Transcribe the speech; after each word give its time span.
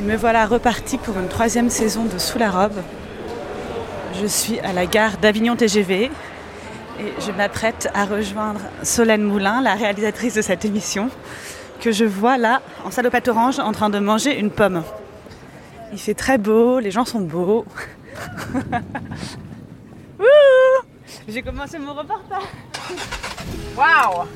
Et 0.00 0.02
me 0.02 0.16
voilà 0.16 0.46
reparti 0.46 0.96
pour 0.96 1.18
une 1.18 1.28
troisième 1.28 1.68
saison 1.68 2.06
de 2.06 2.16
Sous 2.16 2.38
la 2.38 2.50
robe. 2.50 2.80
Je 4.18 4.24
suis 4.24 4.58
à 4.60 4.72
la 4.72 4.86
gare 4.86 5.18
d'Avignon 5.18 5.56
TGV 5.56 6.04
et 6.04 6.10
je 7.20 7.30
m'apprête 7.32 7.90
à 7.92 8.06
rejoindre 8.06 8.60
Solène 8.82 9.22
Moulin, 9.22 9.60
la 9.60 9.74
réalisatrice 9.74 10.32
de 10.32 10.40
cette 10.40 10.64
émission, 10.64 11.10
que 11.82 11.92
je 11.92 12.06
vois 12.06 12.38
là, 12.38 12.62
en 12.86 12.90
salopette 12.90 13.28
orange, 13.28 13.58
en 13.58 13.72
train 13.72 13.90
de 13.90 13.98
manger 13.98 14.38
une 14.38 14.50
pomme. 14.50 14.84
Il 15.92 15.98
fait 15.98 16.14
très 16.14 16.38
beau, 16.38 16.78
les 16.78 16.90
gens 16.90 17.04
sont 17.04 17.20
beaux. 17.20 17.66
J'ai 21.28 21.42
commencé 21.42 21.78
mon 21.78 21.92
reportage. 21.92 22.44
Waouh 23.76 24.26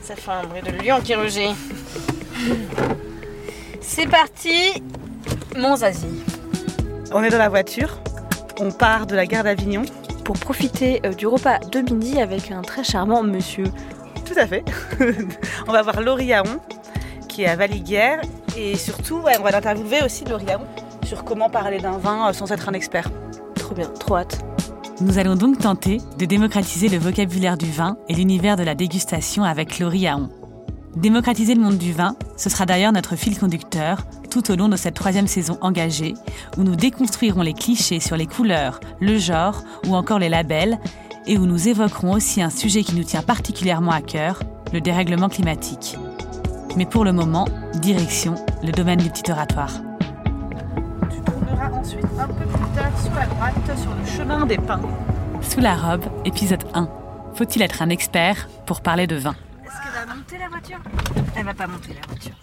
Ça 0.00 0.16
fait 0.16 0.30
un 0.30 0.44
bruit 0.44 0.62
de 0.62 0.70
lion 0.82 1.02
qui 1.02 1.14
rugit. 1.14 1.54
C'est 3.82 4.06
parti, 4.06 4.82
mon 5.56 5.76
Zazie. 5.76 6.06
On 7.12 7.22
est 7.22 7.30
dans 7.30 7.38
la 7.38 7.48
voiture. 7.48 7.98
On 8.60 8.70
part 8.70 9.06
de 9.06 9.14
la 9.14 9.26
gare 9.26 9.44
d'Avignon. 9.44 9.82
Pour 10.24 10.38
profiter 10.38 11.00
euh, 11.04 11.12
du 11.12 11.26
repas 11.26 11.58
de 11.58 11.80
midi 11.80 12.20
avec 12.20 12.50
un 12.50 12.62
très 12.62 12.84
charmant 12.84 13.22
monsieur. 13.22 13.64
Tout 14.24 14.34
à 14.36 14.46
fait. 14.46 14.64
on 15.68 15.72
va 15.72 15.82
voir 15.82 16.00
Laurie 16.00 16.32
Aon, 16.32 16.60
qui 17.28 17.42
est 17.42 17.48
à 17.48 17.56
Valiguière. 17.56 18.20
Et 18.56 18.76
surtout, 18.76 19.16
ouais, 19.16 19.34
on 19.40 19.42
va 19.42 19.50
l'interviewer 19.50 20.04
aussi, 20.04 20.24
Laurie 20.24 20.50
Aon, 20.52 20.66
sur 21.04 21.24
comment 21.24 21.50
parler 21.50 21.78
d'un 21.78 21.98
vin 21.98 22.28
euh, 22.28 22.32
sans 22.32 22.52
être 22.52 22.68
un 22.68 22.72
expert. 22.72 23.10
Trop 23.56 23.74
bien, 23.74 23.88
trop 23.88 24.16
hâte. 24.16 24.38
Nous 25.00 25.18
allons 25.18 25.34
donc 25.34 25.58
tenter 25.58 25.98
de 26.18 26.24
démocratiser 26.24 26.88
le 26.88 26.98
vocabulaire 26.98 27.58
du 27.58 27.70
vin 27.70 27.96
et 28.08 28.14
l'univers 28.14 28.56
de 28.56 28.62
la 28.62 28.74
dégustation 28.74 29.42
avec 29.42 29.80
Laurie 29.80 30.06
Aon. 30.06 30.28
Démocratiser 30.96 31.54
le 31.54 31.62
monde 31.62 31.78
du 31.78 31.92
vin, 31.92 32.16
ce 32.36 32.50
sera 32.50 32.66
d'ailleurs 32.66 32.92
notre 32.92 33.16
fil 33.16 33.38
conducteur 33.38 34.04
tout 34.30 34.50
au 34.50 34.56
long 34.56 34.68
de 34.68 34.76
cette 34.76 34.94
troisième 34.94 35.26
saison 35.26 35.56
engagée, 35.62 36.14
où 36.58 36.62
nous 36.62 36.76
déconstruirons 36.76 37.42
les 37.42 37.54
clichés 37.54 38.00
sur 38.00 38.16
les 38.16 38.26
couleurs, 38.26 38.78
le 39.00 39.18
genre 39.18 39.62
ou 39.86 39.94
encore 39.94 40.18
les 40.18 40.28
labels, 40.28 40.78
et 41.26 41.38
où 41.38 41.46
nous 41.46 41.68
évoquerons 41.68 42.12
aussi 42.12 42.42
un 42.42 42.50
sujet 42.50 42.82
qui 42.82 42.94
nous 42.94 43.04
tient 43.04 43.22
particulièrement 43.22 43.92
à 43.92 44.02
cœur, 44.02 44.42
le 44.72 44.80
dérèglement 44.80 45.28
climatique. 45.28 45.96
Mais 46.76 46.86
pour 46.86 47.04
le 47.04 47.12
moment, 47.12 47.46
direction 47.80 48.34
le 48.62 48.72
domaine 48.72 48.98
du 48.98 49.08
petit 49.08 49.30
oratoire. 49.30 49.72
Tu 51.10 51.20
tourneras 51.22 51.70
ensuite 51.70 52.04
un 52.18 52.26
peu 52.26 52.44
plus 52.44 52.70
tard 52.74 53.02
sur 53.02 53.14
la 53.14 53.26
droite 53.26 53.78
sur 53.80 53.94
le 53.94 54.06
chemin 54.06 54.46
des 54.46 54.58
pins. 54.58 54.80
Sous 55.40 55.60
la 55.60 55.74
robe, 55.74 56.04
épisode 56.24 56.64
1. 56.74 56.88
Faut-il 57.34 57.62
être 57.62 57.82
un 57.82 57.88
expert 57.88 58.48
pour 58.66 58.82
parler 58.82 59.06
de 59.06 59.16
vin? 59.16 59.34
Monter 60.32 60.38
la 60.38 60.48
voiture 60.48 60.78
Elle 61.36 61.44
va 61.44 61.54
pas 61.54 61.66
monter 61.66 61.94
la 61.94 62.06
voiture. 62.06 62.36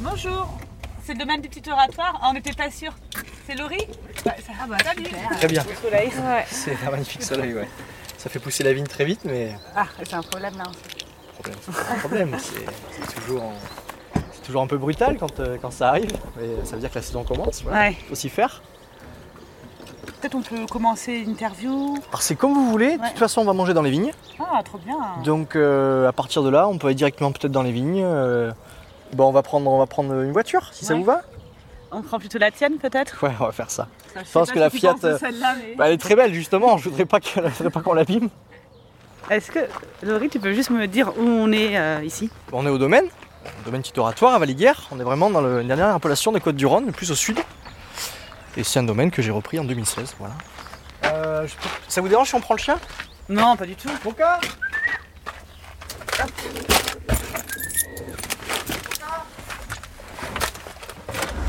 Bonjour, 0.00 0.58
c'est 1.04 1.12
le 1.14 1.18
domaine 1.18 1.40
du 1.40 1.48
petit 1.48 1.68
oratoire. 1.70 2.18
Ah, 2.22 2.28
on 2.30 2.32
n'était 2.34 2.52
pas 2.52 2.70
sûr. 2.70 2.92
C'est 3.46 3.54
Laurie 3.54 3.86
Ah 4.26 4.66
bah 4.68 4.76
Salut. 4.82 5.04
Très 5.38 5.48
bien. 5.48 5.64
Le 5.68 5.74
soleil. 5.90 6.12
C'est 6.46 6.76
un 6.86 6.90
magnifique 6.90 7.22
soleil, 7.22 7.54
ouais. 7.54 7.68
Ça 8.16 8.30
fait 8.30 8.38
pousser 8.38 8.64
la 8.64 8.72
vigne 8.72 8.86
très 8.86 9.04
vite, 9.04 9.20
mais 9.24 9.54
Ah, 9.76 9.86
c'est 10.02 10.14
un 10.14 10.22
problème 10.22 10.56
là. 10.56 10.64
problème, 11.34 11.58
c'est 11.60 11.92
un 11.92 11.98
problème. 11.98 12.36
C'est 12.38 13.14
toujours, 13.20 13.42
en- 13.42 13.54
toujours 14.46 14.62
un 14.62 14.66
peu 14.66 14.78
brutal 14.78 15.18
quand, 15.18 15.40
euh, 15.40 15.58
quand 15.60 15.70
ça 15.70 15.90
arrive, 15.90 16.10
mais 16.38 16.64
ça 16.64 16.74
veut 16.76 16.80
dire 16.80 16.90
que 16.90 16.94
la 16.96 17.02
saison 17.02 17.22
commence. 17.24 17.62
Voilà. 17.62 17.88
Ouais. 17.88 17.96
Faut 18.08 18.14
s'y 18.14 18.30
faire. 18.30 18.62
Peut-être 20.24 20.36
on 20.36 20.40
peut 20.40 20.64
commencer 20.72 21.22
l'interview. 21.22 21.98
Alors 22.08 22.22
c'est 22.22 22.34
comme 22.34 22.54
vous 22.54 22.70
voulez. 22.70 22.96
De 22.96 23.02
Ouais. 23.02 23.08
toute 23.10 23.18
façon, 23.18 23.42
on 23.42 23.44
va 23.44 23.52
manger 23.52 23.74
dans 23.74 23.82
les 23.82 23.90
vignes. 23.90 24.10
Ah, 24.40 24.62
trop 24.64 24.78
bien. 24.78 24.96
Donc 25.22 25.54
euh, 25.54 26.08
à 26.08 26.12
partir 26.12 26.42
de 26.42 26.48
là, 26.48 26.66
on 26.66 26.78
peut 26.78 26.86
aller 26.86 26.94
directement 26.94 27.30
peut-être 27.30 27.52
dans 27.52 27.62
les 27.62 27.72
vignes. 27.72 28.00
euh, 28.02 28.50
bon, 29.12 29.28
on 29.28 29.32
va 29.32 29.42
prendre, 29.42 29.70
on 29.70 29.76
va 29.78 29.84
prendre 29.84 30.18
une 30.22 30.32
voiture, 30.32 30.70
si 30.72 30.86
ça 30.86 30.94
vous 30.94 31.04
va. 31.04 31.20
On 31.92 32.00
prend 32.00 32.18
plutôt 32.18 32.38
la 32.38 32.50
tienne 32.50 32.78
peut-être? 32.78 33.22
Ouais, 33.22 33.32
on 33.38 33.44
va 33.44 33.52
faire 33.52 33.70
ça. 33.70 33.86
Je 34.16 34.32
pense 34.32 34.50
que 34.50 34.58
la 34.58 34.70
Fiat, 34.70 34.94
mais... 35.02 35.74
Bah, 35.76 35.88
elle 35.88 35.92
est 35.92 35.98
très 35.98 36.16
belle 36.16 36.32
justement. 36.32 36.78
Je 36.78 36.88
voudrais 36.88 37.04
pas 37.04 37.20
qu'on 37.20 37.92
l'abîme. 37.92 38.30
Est-ce 39.28 39.50
que, 39.50 39.58
Laurie, 40.02 40.30
tu 40.30 40.40
peux 40.40 40.54
juste 40.54 40.70
me 40.70 40.86
dire 40.86 41.08
où 41.18 41.22
on 41.22 41.52
est 41.52 41.76
euh, 41.76 42.02
ici? 42.02 42.30
On 42.50 42.64
est 42.64 42.70
au 42.70 42.78
domaine, 42.78 43.08
domaine 43.66 43.82
petit 43.82 44.00
oratoire 44.00 44.32
à 44.34 44.38
Valiguière. 44.38 44.88
On 44.90 44.98
est 44.98 45.04
vraiment 45.04 45.28
dans 45.28 45.42
le- 45.42 45.60
la 45.60 45.76
dernière 45.76 45.94
appellation 45.94 46.32
des 46.32 46.40
Côtes-du-Rhône, 46.40 46.86
le 46.86 46.92
plus 46.92 47.10
au 47.10 47.14
sud. 47.14 47.38
Et 48.56 48.64
c'est 48.64 48.78
un 48.78 48.82
domaine 48.84 49.10
que 49.10 49.22
j'ai 49.22 49.30
repris 49.30 49.58
en 49.58 49.64
2016. 49.64 50.14
Voilà. 50.18 50.34
Euh, 51.06 51.46
je 51.46 51.54
peux- 51.54 51.68
Ça 51.88 52.00
vous 52.00 52.08
dérange 52.08 52.28
si 52.28 52.34
on 52.34 52.40
prend 52.40 52.54
le 52.54 52.60
chien? 52.60 52.78
Non, 53.28 53.56
pas 53.56 53.66
du 53.66 53.74
tout. 53.74 53.88
Moka 54.04 54.38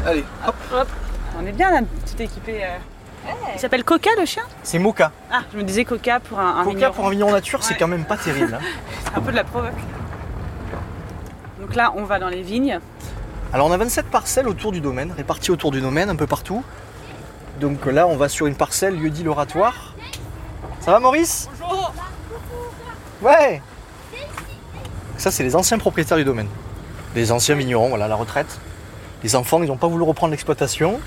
Allez, 0.05 0.23
hop. 0.47 0.87
On 1.39 1.45
est 1.45 1.51
bien 1.51 1.71
là, 1.71 1.81
tout 1.81 2.21
équipé. 2.21 2.63
euh. 2.63 2.77
Il 3.55 3.59
s'appelle 3.59 3.83
Coca 3.83 4.11
le 4.19 4.25
chien? 4.25 4.43
C'est 4.63 4.77
Moka. 4.77 5.11
Ah, 5.31 5.41
je 5.51 5.57
me 5.57 5.63
disais 5.63 5.83
Coca 5.83 6.19
pour 6.19 6.39
un, 6.39 6.59
un 6.59 6.63
Coca 6.63 6.69
vigneron. 6.75 6.93
pour 6.93 7.07
un 7.07 7.09
vigneron 7.09 7.31
nature, 7.31 7.63
c'est 7.63 7.73
Ouais. 7.73 7.79
quand 7.79 7.87
même 7.87 8.05
pas 8.05 8.17
terrible. 8.17 8.53
hein. 8.53 8.59
C'est 9.05 9.17
un 9.17 9.21
peu 9.21 9.31
de 9.31 9.35
la 9.35 9.43
provoque. 9.43 9.71
Donc 11.59 11.73
là, 11.75 11.91
on 11.95 12.03
va 12.03 12.19
dans 12.19 12.27
les 12.29 12.43
vignes. 12.43 12.79
Alors 13.51 13.67
on 13.67 13.71
a 13.71 13.77
27 13.77 14.07
parcelles 14.07 14.47
autour 14.47 14.71
du 14.71 14.81
domaine, 14.81 15.11
réparties 15.15 15.49
autour 15.51 15.71
du 15.71 15.81
domaine, 15.81 16.09
un 16.09 16.15
peu 16.15 16.27
partout. 16.27 16.63
Donc 17.59 17.85
là, 17.85 18.07
on 18.07 18.17
va 18.17 18.29
sur 18.29 18.47
une 18.47 18.55
parcelle 18.55 18.95
lieu 18.99 19.09
dit 19.09 19.23
l'oratoire. 19.23 19.93
Ça 20.81 20.91
va 20.91 20.99
Maurice? 20.99 21.49
Bonjour 21.59 21.93
Ouais 23.21 23.61
Ça, 25.17 25.31
c'est 25.31 25.43
les 25.43 25.55
anciens 25.55 25.77
propriétaires 25.77 26.17
du 26.17 26.25
domaine. 26.25 26.47
Les 27.15 27.31
anciens 27.31 27.55
vignerons, 27.55 27.89
voilà, 27.89 28.07
la 28.07 28.15
retraite. 28.15 28.59
Les 29.23 29.35
enfants, 29.35 29.63
ils 29.63 29.67
n'ont 29.67 29.77
pas 29.77 29.87
voulu 29.87 30.03
reprendre 30.03 30.31
l'exploitation. 30.31 30.99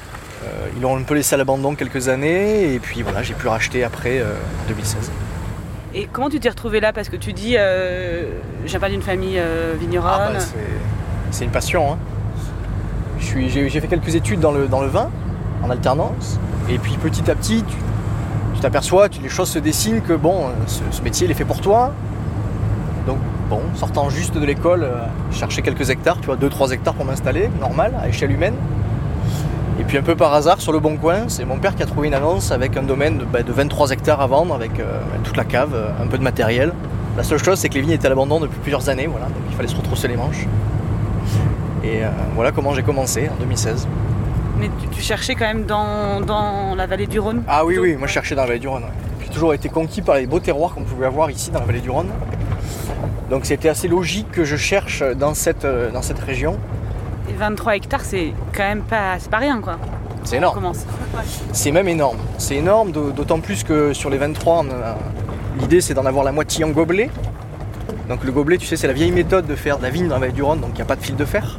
Euh, 0.45 0.69
ils 0.77 0.83
l'ont 0.83 0.97
un 0.97 1.03
peu 1.03 1.15
laissé 1.15 1.35
à 1.35 1.39
l'abandon 1.39 1.75
quelques 1.75 2.09
années. 2.09 2.73
Et 2.75 2.79
puis 2.79 3.03
voilà, 3.03 3.23
j'ai 3.23 3.35
pu 3.35 3.47
racheter 3.47 3.85
après 3.85 4.19
euh, 4.19 4.33
en 4.65 4.69
2016. 4.69 5.11
Et 5.95 6.07
comment 6.11 6.31
tu 6.31 6.41
t'es 6.41 6.49
retrouvé 6.49 6.81
là? 6.81 6.93
Parce 6.93 7.09
que 7.09 7.17
tu 7.17 7.33
dis, 7.33 7.57
euh, 7.59 8.25
viens 8.65 8.81
pas 8.81 8.89
d'une 8.89 9.03
famille 9.03 9.39
euh, 9.39 9.75
vigneronne. 9.79 10.11
Ah, 10.11 10.31
bah, 10.33 10.39
c'est- 11.31 11.45
une 11.45 11.51
passion. 11.51 11.93
hein. 11.93 11.99
J'ai 13.21 13.69
j'ai 13.69 13.81
fait 13.81 13.89
quelques 13.89 14.15
études 14.15 14.41
dans 14.41 14.53
le, 14.53 14.67
dans 14.69 14.81
le 14.81 14.87
vin, 14.87 15.11
en 15.63 15.71
alternance. 15.71 16.39
Et 16.69 16.79
puis 16.79 16.97
petit 16.97 17.31
à 17.31 17.35
petit, 17.35 17.65
tu 18.59 18.63
t'aperçois, 18.63 19.09
les 19.23 19.29
choses 19.29 19.51
se 19.51 19.61
dessinent 19.61 20.03
que 20.03 20.15
bon, 20.15 20.49
euh, 20.49 20.51
ce, 20.67 21.01
métier, 21.03 21.27
il 21.27 21.31
est 21.31 21.35
fait 21.35 21.45
pour 21.45 21.61
toi. 21.61 21.93
Donc 23.07 23.19
bon, 23.49 23.61
sortant 23.75 24.11
juste 24.11 24.37
de 24.37 24.45
l'école, 24.45 24.83
euh, 24.83 24.97
chercher 25.31 25.63
quelques 25.63 25.91
hectares, 25.91 26.19
tu 26.21 26.27
vois, 26.27 26.37
2-3 26.37 26.73
hectares 26.73 26.95
pour 26.95 27.05
m'installer, 27.05 27.51
normal, 27.61 27.97
à 28.03 28.09
échelle 28.09 28.33
humaine. 28.33 28.55
Et 29.79 29.85
puis 29.85 29.97
un 29.97 30.03
peu 30.03 30.17
par 30.17 30.35
hasard, 30.35 30.61
sur 30.61 30.73
le 30.73 30.81
bon 30.81 30.97
coin, 30.97 31.29
c'est 31.29 31.45
mon 31.45 31.59
père 31.59 31.77
qui 31.77 31.85
a 31.85 31.87
trouvé 31.87 32.09
une 32.09 32.15
annonce 32.15 32.51
avec 32.51 32.77
un 32.77 32.83
domaine 32.83 33.19
de, 33.19 33.25
bah, 33.25 33.45
de 33.45 33.53
23 33.53 33.93
hectares 33.93 34.21
à 34.21 34.27
vendre, 34.27 34.53
avec 34.53 34.81
euh, 34.81 35.01
toute 35.23 35.37
la 35.37 35.45
cave, 35.45 35.75
un 36.03 36.07
peu 36.09 36.19
de 36.19 36.25
matériel. 36.25 36.73
La 37.17 37.23
seule 37.23 37.43
chose, 37.43 37.61
c'est 37.61 37.69
que 37.69 37.75
les 37.75 37.83
vignes 37.83 37.93
étaient 37.93 38.07
à 38.07 38.11
l'abandon 38.11 38.41
depuis 38.41 38.59
plusieurs 38.59 38.89
années, 38.89 39.07
voilà, 39.07 39.27
donc 39.27 39.37
il 39.49 39.55
fallait 39.55 39.69
se 39.69 39.77
retrousser 39.77 40.09
les 40.09 40.17
manches. 40.17 40.47
Et 41.85 42.03
voilà 42.35 42.53
comment 42.53 42.75
j'ai 42.75 42.83
commencé 42.83 43.29
en 43.33 43.41
2016. 43.41 43.87
Mais 44.61 44.71
tu, 44.81 44.89
tu 44.89 45.01
cherchais 45.03 45.35
quand 45.35 45.47
même 45.47 45.65
dans, 45.65 46.21
dans 46.21 46.75
la 46.75 46.87
vallée 46.87 47.07
du 47.07 47.19
Rhône 47.21 47.43
Ah 47.49 47.65
oui, 47.65 47.75
plutôt 47.75 47.83
oui, 47.87 47.97
moi 47.97 48.07
je 48.09 48.13
cherchais 48.13 48.35
dans 48.35 48.43
la 48.43 48.49
vallée 48.49 48.59
du 48.61 48.69
Rhône. 48.69 48.85
J'ai 49.23 49.29
toujours 49.29 49.55
été 49.55 49.69
conquis 49.69 50.03
par 50.03 50.17
les 50.17 50.27
beaux 50.27 50.41
terroirs 50.41 50.75
qu'on 50.75 50.83
pouvait 50.85 51.07
avoir 51.07 51.31
ici 51.31 51.51
dans 51.51 51.61
la 51.61 51.67
vallée 51.67 51.81
du 51.81 51.91
Rhône. 51.91 52.09
Donc 53.31 53.45
c'était 53.45 53.69
assez 53.69 53.89
logique 53.89 54.31
que 54.33 54.45
je 54.45 54.57
cherche 54.57 55.03
dans 55.17 55.35
cette, 55.35 55.65
euh, 55.65 55.91
dans 55.91 56.03
cette 56.03 56.19
région. 56.19 56.57
Et 57.29 57.35
23 57.35 57.77
hectares, 57.77 58.01
c'est 58.05 58.33
quand 58.57 58.63
même 58.65 58.81
pas, 58.83 59.19
c'est 59.19 59.31
pas 59.31 59.37
rien 59.39 59.61
quoi. 59.61 59.77
C'est 60.25 60.37
énorme. 60.39 60.73
C'est 61.53 61.71
même 61.71 61.89
énorme. 61.89 62.17
C'est 62.39 62.57
énorme, 62.57 62.91
d'au- 62.91 63.11
d'autant 63.13 63.41
plus 63.41 63.65
que 63.65 63.93
sur 63.93 64.11
les 64.11 64.19
23, 64.19 64.65
on 64.65 64.71
a- 64.71 64.97
l'idée 65.61 65.81
c'est 65.81 65.95
d'en 65.95 66.07
avoir 66.07 66.25
la 66.25 66.33
moitié 66.33 66.65
en 66.65 66.71
gobelet. 66.71 67.11
Donc 68.09 68.25
le 68.25 68.33
gobelet, 68.33 68.57
tu 68.57 68.67
sais, 68.67 68.77
c'est 68.77 68.87
la 68.87 68.93
vieille 68.95 69.11
méthode 69.13 69.47
de 69.47 69.55
faire 69.55 69.77
de 69.79 69.83
la 69.83 69.91
vigne 69.91 70.09
dans 70.09 70.15
la 70.15 70.21
vallée 70.21 70.33
du 70.33 70.43
Rhône, 70.43 70.61
donc 70.61 70.71
il 70.73 70.77
n'y 70.77 70.83
a 70.83 70.87
pas 70.87 70.97
de 70.97 71.03
fil 71.05 71.15
de 71.17 71.25
fer. 71.27 71.59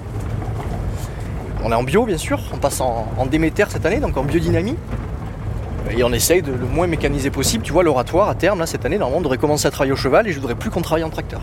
On 1.64 1.72
est 1.72 1.76
en 1.76 1.84
bio, 1.84 2.06
bien 2.06 2.18
sûr. 2.18 2.40
On 2.54 2.58
passe 2.58 2.80
en, 2.82 3.08
en 3.18 3.26
Déméter 3.26 3.66
cette 3.70 3.86
année, 3.86 4.00
donc 4.00 4.16
en 4.18 4.24
biodynamie. 4.24 4.76
Et 5.92 6.04
on 6.04 6.12
essaye 6.14 6.42
de 6.42 6.52
le 6.52 6.66
moins 6.66 6.88
mécaniser 6.88 7.32
possible. 7.32 7.64
Tu 7.64 7.74
vois, 7.74 7.84
l'oratoire, 7.84 8.30
à 8.30 8.36
terme, 8.36 8.60
là, 8.60 8.66
cette 8.66 8.86
année, 8.86 8.98
normalement, 8.98 9.20
on 9.20 9.24
devrait 9.24 9.38
commencer 9.38 9.68
à 9.68 9.72
travailler 9.72 9.92
au 9.94 9.96
cheval 9.98 10.28
et 10.28 10.32
je 10.32 10.40
voudrais 10.40 10.56
plus 10.56 10.70
qu'on 10.70 10.82
travaille 10.82 11.04
en 11.04 11.10
tracteur. 11.10 11.42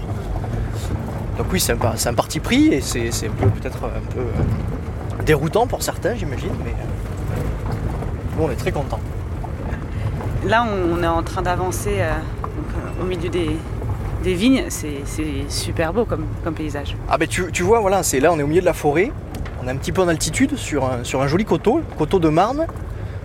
Donc 1.37 1.49
oui, 1.53 1.61
c'est 1.61 1.73
un, 1.73 1.77
par- 1.77 1.99
c'est 1.99 2.09
un 2.09 2.15
parti 2.15 2.41
pris 2.41 2.69
et 2.73 2.81
c'est 2.81 3.11
peu 3.29 3.47
peut-être 3.49 3.79
un 3.85 4.15
peu 4.15 4.21
euh, 4.21 5.23
déroutant 5.25 5.67
pour 5.67 5.83
certains, 5.83 6.15
j'imagine, 6.15 6.53
mais 6.65 6.71
euh, 6.71 7.75
nous, 8.39 8.45
on 8.45 8.51
est 8.51 8.57
très 8.57 8.73
contents. 8.73 9.01
Là, 10.47 10.65
on, 10.67 10.99
on 10.99 11.03
est 11.03 11.07
en 11.09 11.23
train 11.23 11.43
d'avancer 11.43 11.97
euh, 11.99 12.13
euh, 12.13 13.03
au 13.03 13.05
milieu 13.05 13.29
des, 13.29 13.51
des 14.23 14.35
vignes. 14.35 14.65
C'est 14.69 15.01
c'est 15.05 15.45
super 15.49 15.93
beau 15.93 16.05
comme, 16.05 16.25
comme 16.45 16.55
paysage. 16.55 16.97
Ah 17.09 17.19
ben 17.19 17.27
tu, 17.29 17.51
tu 17.53 17.65
vois, 17.65 17.81
voilà, 17.81 18.03
c'est 18.03 18.21
là, 18.21 18.33
on 18.33 18.39
est 18.39 18.43
au 18.43 18.47
milieu 18.47 18.61
de 18.63 18.67
la 18.67 18.73
forêt. 18.73 19.11
On 19.67 19.69
est 19.69 19.73
un 19.73 19.77
petit 19.79 19.91
peu 19.91 20.01
en 20.01 20.07
altitude 20.07 20.57
sur 20.57 20.85
un, 20.85 21.27
joli 21.27 21.45
coteau, 21.45 21.81
coteau 21.99 22.21
de 22.21 22.29
Marne. 22.29 22.69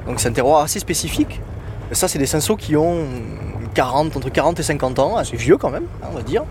Donc 0.07 0.19
c'est 0.19 0.27
un 0.27 0.31
terroir 0.31 0.63
assez 0.63 0.79
spécifique. 0.79 1.39
Ça, 1.91 2.07
c'est 2.07 2.17
des 2.17 2.25
cinceaux 2.25 2.55
qui 2.55 2.75
ont 2.75 3.05
40, 3.75 4.17
entre 4.17 4.31
40 4.31 4.59
et 4.59 4.63
50 4.63 4.97
ans, 4.97 5.17
assez 5.17 5.37
vieux 5.37 5.57
quand 5.57 5.69
même, 5.69 5.85
hein, 6.01 6.07
on 6.11 6.15
va 6.15 6.23
dire. 6.23 6.43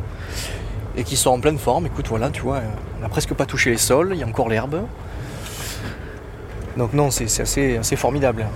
et 0.97 1.03
qui 1.03 1.17
sont 1.17 1.31
en 1.31 1.41
pleine 1.41 1.59
forme. 1.59 1.87
Écoute, 1.87 2.07
voilà, 2.07 2.31
tu 2.31 2.43
vois, 2.43 2.61
on 2.99 3.03
n'a 3.03 3.09
presque 3.09 3.35
pas 3.35 3.47
touché 3.47 3.71
les 3.71 3.79
sols, 3.79 4.11
il 4.13 4.21
y 4.21 4.23
a 4.23 4.27
encore 4.29 4.49
l'herbe. 4.49 4.83
Donc 6.77 6.93
non, 6.93 7.11
c'est 7.11 7.25
assez, 7.41 7.79
assez 7.79 7.97
formidable. 7.97 8.47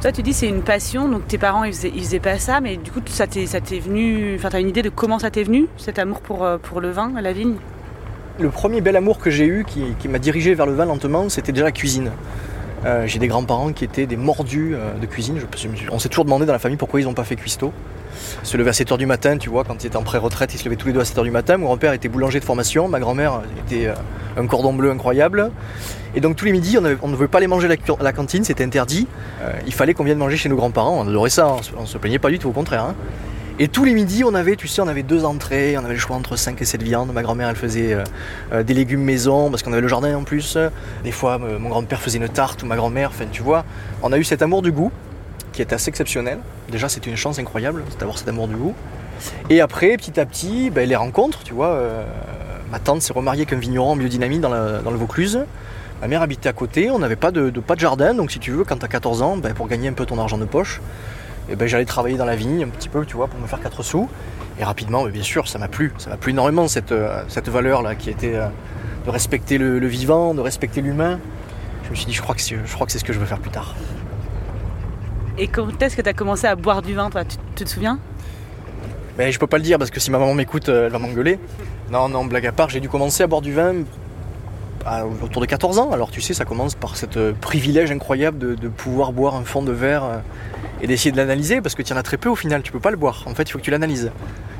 Toi, 0.00 0.10
tu 0.10 0.24
dis 0.24 0.32
c'est 0.32 0.48
une 0.48 0.62
passion, 0.62 1.08
donc 1.08 1.28
tes 1.28 1.38
parents 1.38 1.62
ils 1.62 1.72
faisaient, 1.72 2.18
pas 2.18 2.40
ça, 2.40 2.60
mais 2.60 2.78
du 2.78 2.90
coup 2.90 3.00
ça 3.06 3.28
t'est, 3.28 3.44
venu. 3.78 4.34
Enfin, 4.34 4.48
t'as 4.48 4.60
une 4.60 4.70
idée 4.70 4.82
de 4.82 4.88
comment 4.88 5.20
ça 5.20 5.30
t'est 5.30 5.44
venu, 5.44 5.68
cet 5.76 6.00
amour 6.00 6.20
pour, 6.20 6.42
euh, 6.42 6.58
pour 6.58 6.80
le 6.80 6.90
vin, 6.90 7.12
la 7.20 7.32
vigne? 7.32 7.54
Le 8.38 8.48
premier 8.48 8.80
bel 8.80 8.96
amour 8.96 9.18
que 9.18 9.30
j'ai 9.30 9.44
eu, 9.44 9.64
qui, 9.66 10.08
m'a 10.08 10.18
dirigé 10.18 10.54
vers 10.54 10.66
le 10.66 10.72
vin 10.72 10.86
lentement, 10.86 11.28
c'était 11.28 11.52
déjà 11.52 11.64
la 11.64 11.72
cuisine. 11.72 12.10
Euh, 12.86 13.06
j'ai 13.06 13.18
des 13.18 13.28
grands-parents 13.28 13.72
qui 13.72 13.84
étaient 13.84 14.06
des 14.06 14.16
mordus 14.16 14.74
euh, 14.74 14.94
de 14.98 15.04
cuisine. 15.04 15.38
Je- 15.38 15.90
on 15.92 15.98
s'est 15.98 16.08
toujours 16.08 16.24
demandé 16.24 16.46
dans 16.46 16.52
la 16.54 16.58
famille 16.58 16.78
pourquoi 16.78 17.00
ils 17.00 17.04
n'ont 17.04 17.12
pas 17.12 17.24
fait 17.24 17.36
cuistot. 17.36 17.72
Se 18.42 18.56
lever 18.56 18.70
à 18.70 18.72
7h 18.72 18.96
du 18.96 19.04
matin, 19.04 19.36
tu 19.36 19.50
vois, 19.50 19.64
quand 19.64 19.84
ils 19.84 19.86
étaient 19.88 19.98
en 19.98 20.02
pré-retraite, 20.02 20.54
ils 20.54 20.58
se 20.58 20.64
levaient 20.64 20.76
tous 20.76 20.86
les 20.86 20.94
deux 20.94 21.00
à 21.00 21.04
7h 21.04 21.22
du 21.22 21.30
matin. 21.30 21.58
Mon 21.58 21.66
grand-père 21.66 21.92
était 21.92 22.08
boulanger 22.08 22.40
de 22.40 22.44
formation, 22.44 22.88
ma 22.88 22.98
grand-mère 22.98 23.42
était 23.66 23.88
euh, 23.88 23.94
un 24.38 24.46
cordon 24.46 24.72
bleu 24.72 24.90
incroyable. 24.90 25.50
Et 26.14 26.20
donc 26.20 26.36
tous 26.36 26.46
les 26.46 26.52
midis, 26.52 26.78
on, 26.78 26.80
ne 26.80 26.94
pouvait 26.94 27.28
pas 27.28 27.40
les 27.40 27.46
manger 27.46 27.66
à 27.66 28.02
la, 28.02 28.12
cantine, 28.12 28.42
c'était 28.44 28.64
interdit. 28.64 29.06
Il 29.66 29.72
fallait 29.72 29.92
qu'on 29.94 30.02
vienne 30.04 30.18
manger 30.18 30.36
chez 30.36 30.48
nos 30.48 30.56
grands-parents, 30.56 30.98
on 31.04 31.08
adorait 31.08 31.30
ça, 31.30 31.48
on 31.76 31.82
on 31.82 31.86
se 31.86 31.98
plaignait 31.98 32.18
pas 32.18 32.30
du 32.30 32.38
tout, 32.38 32.48
au 32.48 32.52
contraire. 32.52 32.82
hein. 32.84 32.94
Et 33.62 33.68
tous 33.68 33.84
les 33.84 33.92
midis, 33.92 34.24
on 34.24 34.34
avait, 34.34 34.56
tu 34.56 34.66
sais, 34.68 34.80
on 34.80 34.88
avait 34.88 35.02
deux 35.02 35.26
entrées, 35.26 35.76
on 35.76 35.84
avait 35.84 35.92
le 35.92 36.00
choix 36.00 36.16
entre 36.16 36.34
5 36.34 36.62
et 36.62 36.64
7 36.64 36.82
viandes. 36.82 37.12
Ma 37.12 37.20
grand-mère, 37.20 37.50
elle 37.50 37.56
faisait 37.56 37.92
euh, 37.92 38.04
euh, 38.54 38.62
des 38.62 38.72
légumes 38.72 39.02
maison, 39.02 39.50
parce 39.50 39.62
qu'on 39.62 39.74
avait 39.74 39.82
le 39.82 39.88
jardin 39.88 40.16
en 40.16 40.24
plus. 40.24 40.56
Des 41.04 41.12
fois, 41.12 41.36
mon 41.36 41.68
grand-père 41.68 42.00
faisait 42.00 42.16
une 42.16 42.28
tarte, 42.30 42.62
ou 42.62 42.66
ma 42.66 42.76
grand-mère, 42.76 43.10
enfin, 43.10 43.26
tu 43.30 43.42
vois. 43.42 43.66
On 44.02 44.12
a 44.12 44.18
eu 44.18 44.24
cet 44.24 44.40
amour 44.40 44.62
du 44.62 44.72
goût, 44.72 44.90
qui 45.52 45.60
est 45.60 45.74
assez 45.74 45.90
exceptionnel. 45.90 46.38
Déjà, 46.72 46.88
c'était 46.88 47.10
une 47.10 47.18
chance 47.18 47.38
incroyable 47.38 47.84
d'avoir 47.98 48.16
cet 48.16 48.28
amour 48.28 48.48
du 48.48 48.56
goût. 48.56 48.74
Et 49.50 49.60
après, 49.60 49.94
petit 49.98 50.18
à 50.18 50.24
petit, 50.24 50.70
ben, 50.70 50.88
les 50.88 50.96
rencontres, 50.96 51.42
tu 51.44 51.52
vois. 51.52 51.68
euh, 51.74 52.02
ma 52.72 52.78
tante 52.78 53.02
s'est 53.02 53.12
remariée 53.12 53.42
avec 53.42 53.52
un 53.52 53.58
vigneron 53.58 53.92
en 53.92 53.96
dans, 53.96 54.90
le 54.90 54.96
Vaucluse. 54.96 55.44
Ma 56.00 56.08
mère 56.08 56.22
habitait 56.22 56.48
à 56.48 56.54
côté, 56.54 56.90
on 56.90 56.98
n'avait 56.98 57.16
pas 57.16 57.30
de, 57.30 57.50
de- 57.50 57.60
pas 57.60 57.74
de 57.74 57.80
jardin, 57.80 58.14
donc 58.14 58.30
si 58.30 58.38
tu 58.38 58.52
veux, 58.52 58.64
quand 58.64 58.78
tu 58.78 58.86
as 58.86 58.88
14 58.88 59.20
ans, 59.20 59.36
ben, 59.36 59.52
pour 59.52 59.68
gagner 59.68 59.88
un 59.88 59.92
peu 59.92 60.06
ton 60.06 60.18
argent 60.18 60.38
de 60.38 60.46
poche, 60.46 60.80
eh 61.50 61.56
ben, 61.56 61.66
j'allais 61.66 61.84
travailler 61.84 62.16
dans 62.16 62.24
la 62.24 62.36
vigne 62.36 62.64
un 62.64 62.68
petit 62.68 62.88
peu, 62.88 63.04
tu 63.04 63.16
vois, 63.16 63.28
pour 63.28 63.40
me 63.40 63.46
faire 63.46 63.60
4 63.60 63.82
sous. 63.82 64.08
Et 64.58 64.64
rapidement, 64.64 65.04
ben, 65.04 65.10
bien 65.10 65.22
sûr, 65.22 65.48
ça 65.48 65.58
m'a 65.58 65.68
plu. 65.68 65.92
Ça 65.98 66.10
m'a 66.10 66.16
plu 66.16 66.30
énormément, 66.32 66.68
cette, 66.68 66.92
euh, 66.92 67.22
cette 67.28 67.48
valeur-là, 67.48 67.94
qui 67.94 68.10
était 68.10 68.36
euh, 68.36 68.48
de 69.04 69.10
respecter 69.10 69.58
le, 69.58 69.78
le 69.78 69.86
vivant, 69.86 70.34
de 70.34 70.40
respecter 70.40 70.80
l'humain. 70.80 71.18
Je 71.84 71.90
me 71.90 71.94
suis 71.94 72.06
dit, 72.06 72.12
je 72.12 72.22
crois 72.22 72.34
que 72.34 72.40
c'est 72.40 72.56
je 72.64 72.74
crois 72.74 72.86
que 72.86 72.92
c'est 72.92 72.98
ce 72.98 73.04
que 73.04 73.12
je 73.12 73.18
veux 73.18 73.26
faire 73.26 73.40
plus 73.40 73.50
tard. 73.50 73.74
Et 75.38 75.48
quand 75.48 75.80
est-ce 75.82 75.96
que 75.96 76.02
t'as 76.02 76.12
commencé 76.12 76.46
à 76.46 76.54
boire 76.54 76.82
du 76.82 76.94
vin, 76.94 77.10
toi? 77.10 77.24
Tu, 77.24 77.36
tu 77.56 77.64
te 77.64 77.68
souviens? 77.68 77.98
Mais 79.18 79.32
je 79.32 79.38
peux 79.38 79.46
pas 79.46 79.56
le 79.58 79.62
dire 79.64 79.78
parce 79.78 79.90
que 79.90 80.00
si 80.00 80.10
ma 80.10 80.18
maman 80.18 80.34
m'écoute, 80.34 80.68
euh, 80.68 80.86
elle 80.86 80.92
va 80.92 80.98
m'engueuler. 80.98 81.38
Non, 81.90 82.08
non, 82.08 82.24
blague 82.24 82.46
à 82.46 82.52
part, 82.52 82.68
j'ai 82.70 82.80
dû 82.80 82.88
commencer 82.88 83.22
à 83.22 83.26
boire 83.26 83.42
du 83.42 83.52
vin 83.52 83.74
à- 84.86 85.06
autour 85.06 85.40
de 85.42 85.46
14 85.46 85.78
ans. 85.78 85.90
Alors 85.92 86.10
tu 86.10 86.20
sais, 86.20 86.34
ça 86.34 86.44
commence 86.44 86.74
par 86.74 86.96
ce 86.96 87.32
privilège 87.32 87.90
incroyable 87.90 88.38
de, 88.38 88.54
de 88.54 88.68
pouvoir 88.68 89.12
boire 89.12 89.34
un 89.34 89.44
fond 89.44 89.62
de 89.62 89.72
verre 89.72 90.04
euh, 90.04 90.18
et 90.82 90.86
d'essayer 90.86 91.12
de 91.12 91.16
l'analyser 91.16 91.60
parce 91.60 91.74
que 91.74 91.82
tu 91.82 91.92
en 91.92 91.96
as 91.96 92.02
très 92.02 92.16
peu 92.16 92.28
au 92.28 92.36
final, 92.36 92.62
tu 92.62 92.72
peux 92.72 92.80
pas 92.80 92.90
le 92.90 92.96
boire. 92.96 93.24
En 93.26 93.34
fait, 93.34 93.42
il 93.44 93.52
faut 93.52 93.58
que 93.58 93.64
tu 93.64 93.70
l'analyses. 93.70 94.10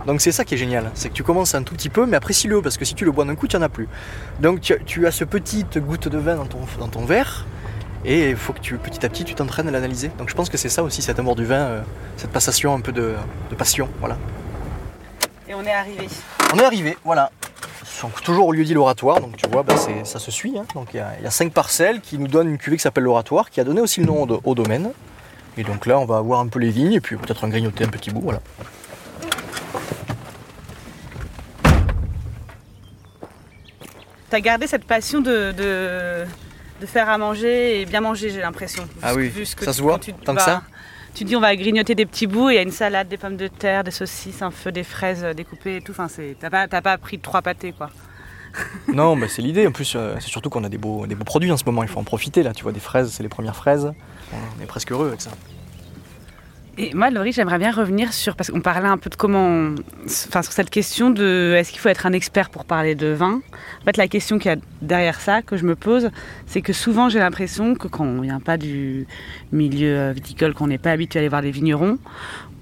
Donc 0.06 0.20
c'est 0.22 0.32
ça 0.32 0.44
qui 0.44 0.54
est 0.54 0.58
génial, 0.58 0.90
c'est 0.94 1.10
que 1.10 1.14
tu 1.14 1.22
commences 1.22 1.54
un 1.54 1.62
tout 1.62 1.74
petit 1.74 1.90
peu, 1.90 2.06
mais 2.06 2.16
apprécie-le 2.16 2.62
parce 2.62 2.78
que 2.78 2.84
si 2.86 2.94
tu 2.94 3.04
le 3.04 3.12
bois 3.12 3.24
d'un 3.26 3.34
coup, 3.34 3.46
tu 3.46 3.56
en 3.56 3.62
as 3.62 3.68
plus. 3.68 3.86
Donc 4.40 4.60
tu, 4.62 4.74
tu 4.86 5.06
as 5.06 5.10
ce 5.10 5.24
petite 5.24 5.78
goutte 5.78 6.08
de 6.08 6.18
vin 6.18 6.36
dans 6.36 6.46
ton, 6.46 6.58
dans 6.78 6.88
ton 6.88 7.04
verre. 7.04 7.44
Et 8.06 8.30
il 8.30 8.36
faut 8.36 8.54
que 8.54 8.60
tu, 8.60 8.76
petit 8.78 9.04
à 9.04 9.10
petit, 9.10 9.24
tu 9.24 9.34
t'entraînes 9.34 9.68
à 9.68 9.70
l'analyser. 9.70 10.10
Donc 10.18 10.30
je 10.30 10.34
pense 10.34 10.48
que 10.48 10.56
c'est 10.56 10.70
ça 10.70 10.82
aussi, 10.82 11.02
cet 11.02 11.18
amour 11.18 11.36
du 11.36 11.44
vin, 11.44 11.56
euh, 11.56 11.80
cette 12.16 12.30
passation 12.30 12.74
un 12.74 12.80
peu 12.80 12.92
de, 12.92 13.12
de 13.50 13.54
passion. 13.54 13.88
Voilà. 14.00 14.16
Et 15.46 15.54
on 15.54 15.62
est 15.64 15.72
arrivé. 15.72 16.06
On 16.54 16.58
est 16.58 16.64
arrivé, 16.64 16.96
voilà. 17.04 17.30
Toujours 18.24 18.46
au 18.48 18.52
lieu 18.52 18.64
dit 18.64 18.72
l'oratoire, 18.74 19.20
donc 19.20 19.36
tu 19.36 19.46
vois, 19.50 19.62
bah, 19.62 19.74
ça 19.76 20.18
se 20.18 20.30
suit. 20.30 20.56
hein. 20.58 20.64
Donc 20.74 20.88
il 20.94 20.98
y, 20.98 21.00
a- 21.00 21.12
il 21.18 21.24
y 21.24 21.26
a 21.26 21.30
cinq 21.30 21.52
parcelles 21.52 22.00
qui 22.00 22.18
nous 22.18 22.28
donnent 22.28 22.48
une 22.48 22.58
cuvée 22.58 22.76
qui 22.76 22.82
s'appelle 22.82 23.04
l'oratoire, 23.04 23.50
qui 23.50 23.60
a 23.60 23.64
donné 23.64 23.80
aussi 23.80 24.00
le 24.00 24.06
nom 24.06 24.22
au, 24.28 24.40
au 24.44 24.54
domaine. 24.54 24.90
Et 25.58 25.64
donc 25.64 25.84
là, 25.86 25.98
on 25.98 26.04
va 26.06 26.16
avoir 26.18 26.40
un 26.40 26.46
peu 26.46 26.58
les 26.60 26.70
vignes 26.70 26.92
et 26.94 27.00
puis 27.00 27.16
peut-être 27.16 27.44
un 27.44 27.48
grignoter 27.48 27.84
un 27.84 27.88
petit 27.88 28.10
bout, 28.10 28.20
voilà. 28.22 28.40
T'as 34.28 34.40
gardé 34.40 34.66
cette 34.66 34.84
passion 34.84 35.20
de, 35.20 35.52
de, 35.52 36.24
de 36.80 36.86
faire 36.86 37.08
à 37.08 37.18
manger 37.18 37.80
et 37.80 37.84
bien 37.86 38.00
manger, 38.00 38.30
j'ai 38.30 38.40
l'impression. 38.40 38.88
Ah 39.02 39.14
oui, 39.14 39.30
que 39.32 39.64
ça 39.64 39.72
tu- 39.72 39.78
se 39.78 39.82
voit, 39.82 39.98
tu 39.98 40.12
tant 40.12 40.34
que 40.36 40.42
ça? 40.42 40.62
Tu 41.14 41.24
dis 41.24 41.36
on 41.36 41.40
va 41.40 41.54
grignoter 41.56 41.94
des 41.94 42.06
petits 42.06 42.26
bouts, 42.26 42.50
il 42.50 42.54
y 42.54 42.58
a 42.58 42.62
une 42.62 42.70
salade, 42.70 43.08
des 43.08 43.16
pommes 43.16 43.36
de 43.36 43.48
terre, 43.48 43.84
des 43.84 43.90
saucisses, 43.90 44.42
un 44.42 44.50
feu, 44.50 44.72
des 44.72 44.84
fraises 44.84 45.24
euh, 45.24 45.34
découpées 45.34 45.76
et 45.76 45.80
tout. 45.80 45.92
Enfin, 45.92 46.06
t'as 46.40 46.50
pas, 46.50 46.80
pas 46.80 46.98
pris 46.98 47.18
trois 47.18 47.42
pâtés 47.42 47.72
quoi. 47.72 47.90
Non, 48.92 49.16
c'est 49.28 49.42
l'idée. 49.42 49.66
En 49.66 49.72
plus, 49.72 49.94
euh, 49.94 50.16
c'est 50.18 50.28
surtout 50.28 50.50
qu'on 50.50 50.64
a 50.64 50.68
des 50.68 50.78
beaux, 50.78 51.06
des 51.06 51.14
beaux 51.14 51.24
produits 51.24 51.52
en 51.52 51.56
ce 51.56 51.64
moment. 51.64 51.82
Il 51.82 51.88
faut 51.88 52.00
en 52.00 52.04
profiter 52.04 52.42
là. 52.42 52.52
Tu 52.52 52.62
vois, 52.62 52.72
des 52.72 52.80
fraises, 52.80 53.10
c'est 53.12 53.22
les 53.22 53.28
premières 53.28 53.56
fraises. 53.56 53.92
On 54.32 54.62
est 54.62 54.66
presque 54.66 54.90
heureux 54.92 55.08
avec 55.08 55.20
ça. 55.20 55.30
Et 56.82 56.94
moi, 56.94 57.10
Laurie, 57.10 57.32
j'aimerais 57.32 57.58
bien 57.58 57.72
revenir 57.72 58.12
sur, 58.14 58.36
parce 58.36 58.50
qu'on 58.50 58.62
parlait 58.62 58.88
un 58.88 58.96
peu 58.96 59.10
de 59.10 59.14
comment, 59.14 59.74
enfin, 60.04 60.40
sur 60.40 60.52
cette 60.52 60.70
question 60.70 61.10
de 61.10 61.54
est-ce 61.56 61.72
qu'il 61.72 61.80
faut 61.80 61.90
être 61.90 62.06
un 62.06 62.12
expert 62.12 62.48
pour 62.48 62.64
parler 62.64 62.94
de 62.94 63.08
vin? 63.08 63.42
En 63.80 63.84
fait, 63.84 63.98
la 63.98 64.08
question 64.08 64.38
qu'il 64.38 64.50
y 64.50 64.54
a 64.54 64.58
derrière 64.80 65.20
ça, 65.20 65.42
que 65.42 65.58
je 65.58 65.64
me 65.64 65.76
pose, 65.76 66.10
c'est 66.46 66.62
que 66.62 66.72
souvent 66.72 67.10
j'ai 67.10 67.18
l'impression 67.18 67.74
que 67.74 67.86
quand 67.86 68.06
on 68.06 68.22
vient 68.22 68.40
pas 68.40 68.56
du 68.56 69.06
milieu 69.52 69.94
euh, 69.94 70.12
viticole, 70.12 70.54
qu'on 70.54 70.68
n'est 70.68 70.78
pas 70.78 70.92
habitué 70.92 71.18
à 71.18 71.20
aller 71.20 71.28
voir 71.28 71.42
des 71.42 71.50
vignerons, 71.50 71.98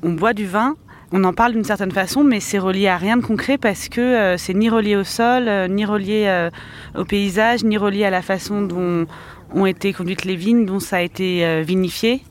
on 0.02 0.10
boit 0.14 0.32
du 0.32 0.46
vin, 0.46 0.74
on 1.10 1.24
en 1.24 1.32
parle 1.32 1.52
d'une 1.52 1.64
certaine 1.64 1.90
façon, 1.90 2.22
mais 2.22 2.38
c'est 2.38 2.58
relié 2.58 2.86
à 2.88 2.98
rien 2.98 3.16
de 3.16 3.22
concret 3.24 3.56
parce 3.56 3.88
que 3.88 4.00
euh, 4.00 4.36
c'est 4.36 4.52
ni 4.52 4.68
relié 4.68 4.94
au 4.94 5.04
sol, 5.04 5.48
euh, 5.48 5.66
ni 5.66 5.86
relié 5.86 6.24
euh, 6.26 6.50
au 6.94 7.04
paysage, 7.04 7.64
ni 7.64 7.78
relié 7.78 8.04
à 8.04 8.10
la 8.10 8.20
façon 8.20 8.60
dont 8.62 9.06
ont 9.54 9.64
été 9.64 9.94
conduites 9.94 10.26
les 10.26 10.36
vignes, 10.36 10.66
dont 10.66 10.80
ça 10.80 10.96
a 10.96 11.00
été 11.00 11.62
vinifié. 11.62 12.22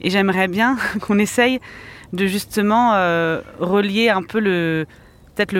Et 0.00 0.10
j'aimerais 0.10 0.48
bien 0.48 0.76
qu'on 1.00 1.18
essaye 1.18 1.60
de 2.12 2.26
justement 2.26 2.94
euh, 2.94 3.40
relier 3.58 4.08
un 4.08 4.22
peu 4.22 4.40
le 4.40 4.86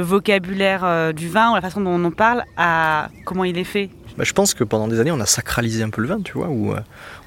vocabulaire 0.01 0.85
euh, 0.85 1.13
du 1.13 1.29
vin 1.29 1.53
ou 1.53 1.55
la 1.55 1.61
façon 1.61 1.81
dont 1.81 1.91
on 1.91 2.05
en 2.05 2.11
parle 2.11 2.45
à 2.57 3.09
comment 3.25 3.45
il 3.45 3.57
est 3.57 3.65
fait. 3.65 3.91
Bah, 4.19 4.25
je 4.25 4.33
pense 4.33 4.55
que 4.55 4.65
pendant 4.65 4.89
des 4.89 5.01
années, 5.01 5.13
on 5.13 5.21
a 5.21 5.27
sacralisé 5.27 5.83
un 5.83 5.91
peu 5.91 6.03
le 6.03 6.09
vin, 6.09 6.21
tu 6.21 6.33
vois, 6.33 6.49
où 6.49 6.73
euh, 6.73 6.81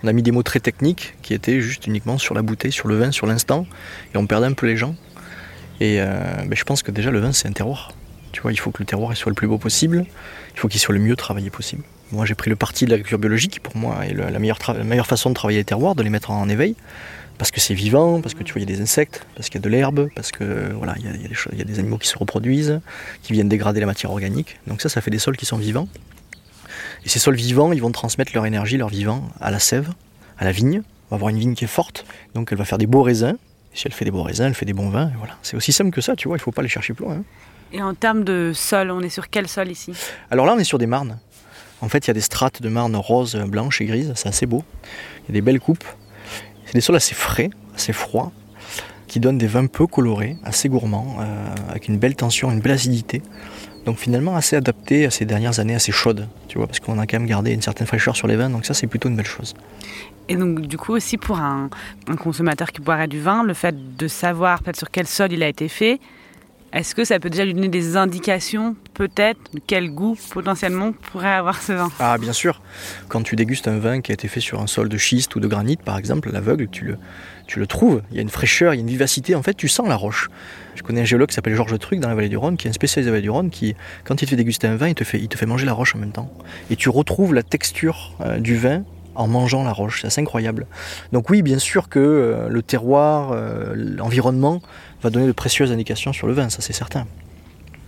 on 0.03 0.07
a 0.07 0.13
mis 0.13 0.21
des 0.21 0.31
mots 0.31 0.43
très 0.43 0.59
techniques 0.59 1.15
qui 1.21 1.33
étaient 1.33 1.61
juste 1.61 1.87
uniquement 1.87 2.17
sur 2.17 2.35
la 2.35 2.41
bouteille, 2.41 2.71
sur 2.71 2.87
le 2.87 2.97
vin, 2.97 3.11
sur 3.11 3.25
l'instant, 3.25 3.65
et 4.13 4.17
on 4.17 4.27
perdait 4.27 4.47
un 4.47 4.53
peu 4.53 4.67
les 4.67 4.77
gens. 4.77 4.95
Et 5.79 5.99
bah, 5.99 6.55
je 6.55 6.63
pense 6.63 6.81
que 6.81 6.91
déjà, 6.91 7.11
le 7.11 7.19
vin, 7.19 7.33
c'est 7.33 7.47
un 7.47 7.51
terroir. 7.51 7.91
Tu 8.31 8.41
vois, 8.41 8.53
il 8.53 8.57
faut 8.57 8.71
que 8.71 8.79
le 8.79 8.85
terroir 8.85 9.15
soit 9.17 9.31
le 9.31 9.35
plus 9.35 9.47
beau 9.47 9.57
possible, 9.57 10.05
il 10.53 10.59
faut 10.59 10.67
qu'il 10.67 10.79
soit 10.79 10.93
le 10.93 11.01
mieux 11.01 11.15
travaillé 11.15 11.49
possible. 11.49 11.83
Moi, 12.13 12.25
j'ai 12.27 12.35
pris 12.35 12.51
le 12.51 12.55
parti 12.55 12.85
de 12.85 12.91
l'agriculture 12.91 13.17
biologique, 13.17 13.53
qui 13.53 13.59
pour 13.59 13.75
moi 13.75 14.05
est 14.05 14.13
le- 14.13 14.29
la, 14.29 14.37
meilleure 14.37 14.59
la 14.67 14.83
meilleure 14.83 15.07
façon 15.07 15.29
de 15.29 15.33
travailler 15.33 15.57
les 15.57 15.65
terroirs, 15.65 15.95
de 15.95 16.03
les 16.03 16.11
mettre 16.11 16.29
en 16.29 16.47
éveil, 16.47 16.75
parce 17.39 17.49
que 17.49 17.59
c'est 17.59 17.73
vivant, 17.73 18.21
parce 18.21 18.35
que 18.35 18.43
tu 18.43 18.53
vois, 18.53 18.61
il 18.61 18.69
y 18.69 18.71
a 18.71 18.75
des 18.75 18.81
insectes, 18.83 19.25
parce 19.35 19.49
qu'il 19.49 19.55
y 19.59 19.63
a 19.63 19.65
de 19.65 19.69
l'herbe, 19.69 20.09
parce 20.15 20.31
que 20.31 20.71
voilà, 20.77 20.93
il 20.99 21.05
y 21.05 21.07
a, 21.07 21.11
il 21.15 21.21
y 21.23 21.25
a 21.25 21.27
des 21.27 21.33
choses- 21.33 21.53
il 21.53 21.57
y 21.57 21.61
a 21.63 21.65
des 21.65 21.79
animaux 21.79 21.97
qui 21.97 22.07
se 22.07 22.15
reproduisent, 22.17 22.79
qui 23.23 23.33
viennent 23.33 23.49
dégrader 23.49 23.79
la 23.79 23.87
matière 23.87 24.11
organique. 24.11 24.59
Donc 24.67 24.79
ça, 24.81 24.89
ça 24.89 25.01
fait 25.01 25.09
des 25.09 25.17
sols 25.17 25.37
qui 25.37 25.47
sont 25.47 25.57
vivants. 25.57 25.87
Et 27.03 27.09
ces 27.09 27.17
sols 27.17 27.35
vivants, 27.35 27.73
ils 27.73 27.81
vont 27.81 27.91
transmettre 27.91 28.31
leur 28.35 28.45
énergie, 28.45 28.77
leur 28.77 28.89
vivant, 28.89 29.27
à 29.41 29.49
la 29.49 29.57
sève, 29.59 29.89
à 30.37 30.45
la 30.45 30.51
vigne. 30.51 30.83
On 31.09 31.15
va 31.15 31.15
avoir 31.15 31.29
une 31.29 31.39
vigne 31.39 31.55
qui 31.55 31.63
est 31.63 31.67
forte, 31.67 32.05
donc 32.35 32.49
elle 32.51 32.59
va 32.59 32.65
faire 32.65 32.77
des 32.77 32.87
beaux 32.87 33.01
raisins. 33.01 33.35
Et 33.73 33.77
si 33.77 33.87
elle 33.87 33.93
fait 33.93 34.05
des 34.05 34.11
beaux 34.11 34.21
raisins, 34.23 34.43
elle 34.45 34.53
fait 34.53 34.65
des 34.67 34.73
bons 34.73 34.89
vins. 34.89 35.09
Et 35.09 35.17
voilà. 35.17 35.35
C'est 35.41 35.57
aussi 35.57 35.73
simple 35.73 35.89
que 35.89 36.01
ça, 36.01 36.15
tu 36.15 36.27
vois, 36.27 36.37
il 36.37 36.41
ne 36.41 36.43
faut 36.43 36.51
pas 36.51 36.61
aller 36.61 36.69
chercher 36.69 36.93
plus 36.93 37.05
loin. 37.05 37.15
hein. 37.15 37.23
Et 37.75 37.81
en 37.81 37.95
termes 37.95 38.23
de 38.23 38.51
sol, 38.53 38.91
on 38.91 39.01
est 39.01 39.09
sur 39.09 39.31
quel 39.31 39.47
sol 39.47 39.71
ici? 39.71 39.93
Alors 40.29 40.45
là, 40.45 40.53
on 40.53 40.59
est 40.59 40.63
sur 40.63 40.77
des 40.77 40.85
marnes. 40.85 41.17
En 41.81 41.89
fait, 41.89 42.05
il 42.05 42.09
y 42.09 42.11
a 42.11 42.13
des 42.13 42.21
strates 42.21 42.61
de 42.61 42.69
marnes 42.69 42.95
roses, 42.95 43.35
blanches 43.35 43.81
et 43.81 43.85
grises, 43.85 44.13
c'est 44.15 44.29
assez 44.29 44.45
beau. 44.45 44.63
Il 45.23 45.29
y 45.29 45.31
a 45.31 45.33
des 45.33 45.41
belles 45.41 45.59
coupes. 45.59 45.83
C'est 46.65 46.73
des 46.73 46.81
sols 46.81 46.95
assez 46.95 47.15
frais, 47.15 47.49
assez 47.75 47.93
froids, 47.93 48.31
qui 49.07 49.19
donnent 49.19 49.37
des 49.37 49.47
vins 49.47 49.67
peu 49.67 49.85
colorés, 49.85 50.37
assez 50.43 50.69
gourmands, 50.69 51.17
euh, 51.19 51.55
avec 51.69 51.87
une 51.87 51.97
belle 51.97 52.15
tension, 52.15 52.51
une 52.51 52.61
belle 52.61 52.71
acidité. 52.71 53.21
Donc 53.85 53.97
finalement 53.97 54.35
assez 54.35 54.55
adapté 54.55 55.05
à 55.05 55.11
ces 55.11 55.25
dernières 55.25 55.59
années 55.59 55.75
assez 55.75 55.91
chaudes, 55.91 56.27
tu 56.47 56.57
vois, 56.57 56.67
parce 56.67 56.79
qu'on 56.79 56.97
a 56.99 57.05
quand 57.05 57.19
même 57.19 57.27
gardé 57.27 57.51
une 57.51 57.61
certaine 57.61 57.85
fraîcheur 57.85 58.15
sur 58.15 58.27
les 58.27 58.37
vins, 58.37 58.49
donc 58.49 58.65
ça 58.65 58.73
c'est 58.73 58.87
plutôt 58.87 59.09
une 59.09 59.17
belle 59.17 59.25
chose. 59.25 59.55
Et 60.29 60.37
donc 60.37 60.61
du 60.61 60.77
coup 60.77 60.93
aussi 60.93 61.17
pour 61.17 61.37
un, 61.39 61.69
un 62.07 62.15
consommateur 62.15 62.71
qui 62.71 62.79
boirait 62.79 63.09
du 63.09 63.19
vin, 63.19 63.43
le 63.43 63.53
fait 63.53 63.75
de 63.97 64.07
savoir 64.07 64.63
peut-être 64.63 64.77
sur 64.77 64.89
quel 64.89 65.05
sol 65.05 65.33
il 65.33 65.43
a 65.43 65.49
été 65.49 65.67
fait, 65.67 65.99
est-ce 66.73 66.95
que 66.95 67.05
ça 67.05 67.19
peut 67.19 67.29
déjà 67.29 67.45
lui 67.45 67.53
donner 67.53 67.67
des 67.67 67.97
indications 67.97 68.75
peut-être 68.95 69.39
de 69.53 69.61
quel 69.65 69.91
goût 69.91 70.17
potentiellement 70.31 70.91
pourrait 70.91 71.33
avoir 71.33 71.61
ce 71.61 71.73
vin? 71.73 71.91
Ah 71.99 72.17
bien 72.17 72.33
sûr, 72.33 72.61
quand 73.07 73.21
tu 73.21 73.35
dégustes 73.35 73.67
un 73.67 73.77
vin 73.77 74.01
qui 74.01 74.11
a 74.11 74.15
été 74.15 74.27
fait 74.27 74.39
sur 74.39 74.59
un 74.59 74.67
sol 74.67 74.89
de 74.89 74.97
schiste 74.97 75.35
ou 75.35 75.39
de 75.39 75.47
granit 75.47 75.77
par 75.77 75.97
exemple, 75.97 76.31
l'aveugle, 76.31 76.67
tu 76.69 76.85
le, 76.85 76.97
tu 77.45 77.59
le 77.59 77.67
trouves, 77.67 78.01
il 78.09 78.15
y 78.15 78.19
a 78.19 78.21
une 78.23 78.29
fraîcheur, 78.29 78.73
il 78.73 78.77
y 78.77 78.79
a 78.79 78.81
une 78.81 78.89
vivacité, 78.89 79.35
en 79.35 79.43
fait 79.43 79.53
tu 79.53 79.67
sens 79.67 79.87
la 79.87 79.95
roche. 79.95 80.29
Je 80.75 80.81
connais 80.81 81.01
un 81.01 81.05
géologue 81.05 81.29
qui 81.29 81.35
s'appelle 81.35 81.55
Georges 81.55 81.77
Truc 81.77 81.99
dans 81.99 82.09
la 82.09 82.15
vallée 82.15 82.29
du 82.29 82.37
Rhône, 82.37 82.57
qui 82.57 82.67
est 82.67 82.69
un 82.69 82.73
spécialiste 82.73 83.05
de 83.05 83.11
la 83.11 83.17
vallée 83.17 83.23
du 83.23 83.29
Rhône, 83.29 83.51
qui 83.51 83.75
quand 84.03 84.21
il 84.21 84.25
te 84.25 84.31
fait 84.31 84.35
déguster 84.35 84.67
un 84.67 84.75
vin, 84.75 84.87
il 84.87 84.95
te 84.95 85.03
fait, 85.03 85.19
il 85.19 85.27
te 85.27 85.37
fait 85.37 85.45
manger 85.45 85.67
la 85.67 85.73
roche 85.73 85.95
en 85.95 85.99
même 85.99 86.11
temps. 86.11 86.31
Et 86.71 86.75
tu 86.75 86.89
retrouves 86.89 87.33
la 87.33 87.43
texture 87.43 88.13
euh, 88.21 88.39
du 88.39 88.55
vin 88.55 88.83
en 89.15 89.27
mangeant 89.27 89.63
la 89.63 89.73
roche, 89.73 90.01
c'est 90.01 90.07
assez 90.07 90.21
incroyable. 90.21 90.67
Donc 91.11 91.29
oui, 91.29 91.41
bien 91.41 91.59
sûr 91.59 91.89
que 91.89 91.99
euh, 91.99 92.49
le 92.49 92.61
terroir, 92.61 93.31
euh, 93.31 93.73
l'environnement 93.75 94.61
va 95.01 95.09
donner 95.09 95.27
de 95.27 95.31
précieuses 95.31 95.71
indications 95.71 96.13
sur 96.13 96.27
le 96.27 96.33
vin, 96.33 96.49
ça 96.49 96.61
c'est 96.61 96.73
certain. 96.73 97.05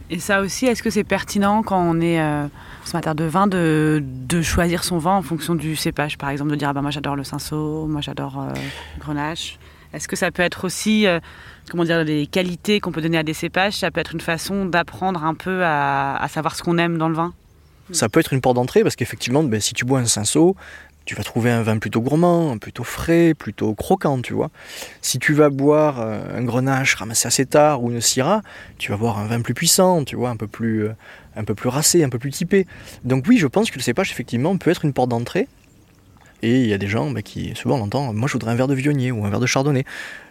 Et 0.10 0.20
ça 0.20 0.42
aussi, 0.42 0.68
est-ce 0.68 0.84
que 0.84 0.92
c'est 0.92 1.04
pertinent 1.04 1.64
quand 1.64 1.82
on 1.82 2.00
est 2.00 2.20
euh, 2.20 2.48
consommateur 2.84 3.16
de 3.16 3.24
vin 3.24 3.48
de, 3.48 4.04
de, 4.04 4.42
choisir 4.44 4.84
son 4.84 5.00
vin 5.00 5.16
en 5.16 5.24
fonction 5.24 5.56
du 5.56 5.76
cépage 5.76 6.18
Par 6.18 6.30
exemple, 6.30 6.52
de 6.52 6.56
dire 6.56 6.70
ah 6.70 6.74
ben, 6.74 6.84
moi 6.84 6.92
j'adore 6.92 7.16
le 7.16 7.24
cinsault, 7.24 7.88
moi 7.88 8.02
j'adore 8.02 8.40
euh, 8.40 8.54
grenache. 9.00 9.58
Est-ce 9.94 10.08
que 10.08 10.16
ça 10.16 10.30
peut 10.30 10.44
être 10.44 10.66
aussi, 10.66 11.06
comment 11.72 11.86
dire, 11.86 12.04
les 12.04 12.28
qualités 12.28 12.82
qu'on 12.82 12.92
peut 12.92 13.02
donner 13.02 13.18
à 13.18 13.24
des 13.24 13.34
cépages? 13.34 13.76
Ça 13.76 13.92
peut 13.92 14.02
être 14.02 14.14
une 14.14 14.20
façon 14.20 14.66
d'apprendre 14.66 15.24
un 15.24 15.34
peu 15.34 15.64
à, 15.64 16.18
à, 16.18 16.28
savoir 16.28 16.58
ce 16.58 16.64
qu'on 16.64 16.78
aime 16.78 16.98
dans 16.98 17.08
le 17.08 17.16
vin? 17.16 17.34
Ça 17.92 18.10
peut 18.10 18.20
être 18.20 18.34
une 18.34 18.42
porte 18.42 18.56
d'entrée 18.56 18.84
parce 18.84 18.98
qu'effectivement, 18.98 19.42
ben, 19.44 19.62
si 19.62 19.74
tu 19.74 19.86
bois 19.86 20.00
un 20.00 20.06
cinsault, 20.06 20.58
tu 21.06 21.16
vas 21.16 21.24
trouver 21.24 21.52
un 21.52 21.62
vin 21.62 21.78
plutôt 21.78 22.02
gourmand, 22.02 22.58
plutôt 22.58 22.84
frais, 22.84 23.34
plutôt 23.34 23.74
croquant, 23.76 24.22
tu 24.22 24.34
vois. 24.34 24.50
Si 25.02 25.20
tu 25.20 25.34
vas 25.34 25.50
boire 25.50 26.02
euh, 26.02 26.38
un 26.38 26.44
grenache 26.44 26.96
ramassé 26.96 27.28
assez 27.28 27.46
tard 27.46 27.84
ou 27.84 27.92
une 27.92 28.02
syrah, 28.02 28.42
tu 28.78 28.92
vas 28.92 28.98
boire 28.98 29.20
un 29.20 29.26
vin 29.26 29.42
plus 29.42 29.54
puissant, 29.54 30.04
tu 30.04 30.16
vois, 30.16 30.30
un 30.30 30.36
peu 30.36 30.48
plus, 30.48 30.86
euh, 30.86 30.94
un 31.36 31.44
peu 31.44 31.54
plus 31.54 31.70
racé, 31.70 32.04
un 32.04 32.10
peu 32.10 32.20
plus 32.20 32.32
typé. 32.32 32.66
Donc 33.04 33.26
oui, 33.28 33.38
je 33.38 33.48
pense 33.48 33.70
que 33.70 33.78
le 33.78 33.84
cépage, 33.84 34.12
effectivement, 34.12 34.58
peut 34.58 34.72
être 34.72 34.84
une 34.84 34.94
porte 34.94 35.10
d'entrée. 35.10 35.48
Et 36.46 36.62
il 36.62 36.68
y 36.68 36.74
a 36.74 36.78
des 36.78 36.88
gens 36.88 37.10
bah, 37.10 37.24
qui, 37.24 37.54
souvent 37.56 37.80
on 37.80 37.82
entend, 37.82 38.14
moi 38.14 38.28
je 38.28 38.34
voudrais 38.34 38.52
un 38.52 38.56
verre 38.56 38.68
de 38.68 38.76
viognier 38.76 39.12
ou 39.12 39.26
un 39.26 39.32
verre 39.32 39.40
de 39.40 39.48
chardonnay. 39.48 39.84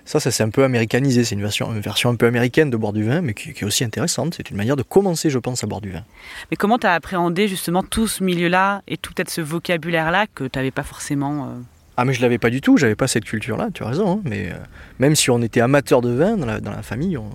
Ça, 0.04 0.20
ça 0.20 0.30
s'est 0.30 0.44
un 0.44 0.50
peu 0.50 0.62
américanisé, 0.62 1.24
c'est 1.24 1.34
une 1.34 1.40
version, 1.40 1.74
une 1.74 1.80
version 1.80 2.10
un 2.10 2.14
peu 2.14 2.26
américaine 2.26 2.70
de 2.70 2.76
boire 2.76 2.92
du 2.92 3.02
vin, 3.02 3.20
mais 3.20 3.34
qui, 3.34 3.52
qui 3.52 3.64
est 3.64 3.66
aussi 3.66 3.82
intéressante. 3.82 4.34
C'est 4.36 4.50
une 4.50 4.56
manière 4.56 4.76
de 4.76 4.82
commencer, 4.82 5.28
je 5.28 5.38
pense, 5.40 5.64
à 5.64 5.66
boire 5.66 5.80
du 5.80 5.90
vin. 5.90 6.04
Mais 6.52 6.56
comment 6.56 6.78
tu 6.78 6.86
as 6.86 6.92
appréhendé 6.92 7.48
justement 7.48 7.82
tout 7.82 8.06
ce 8.06 8.22
milieu-là 8.22 8.82
et 8.86 8.96
tout 8.96 9.12
peut-être 9.12 9.30
ce 9.30 9.40
vocabulaire-là 9.40 10.26
que 10.32 10.44
tu 10.44 10.56
n'avais 10.56 10.70
pas 10.70 10.84
forcément... 10.84 11.46
Euh... 11.46 11.48
Ah 11.96 12.04
mais 12.04 12.12
je 12.12 12.22
l'avais 12.22 12.38
pas 12.38 12.50
du 12.50 12.60
tout, 12.60 12.76
j'avais 12.76 12.96
pas 12.96 13.08
cette 13.08 13.24
culture-là, 13.24 13.70
tu 13.72 13.82
as 13.82 13.88
raison. 13.88 14.18
Hein, 14.18 14.20
mais 14.24 14.50
euh, 14.50 14.56
même 14.98 15.16
si 15.16 15.30
on 15.30 15.40
était 15.42 15.60
amateur 15.60 16.00
de 16.00 16.10
vin 16.10 16.36
dans 16.36 16.46
la, 16.46 16.60
dans 16.60 16.72
la 16.72 16.82
famille, 16.82 17.16
on, 17.16 17.30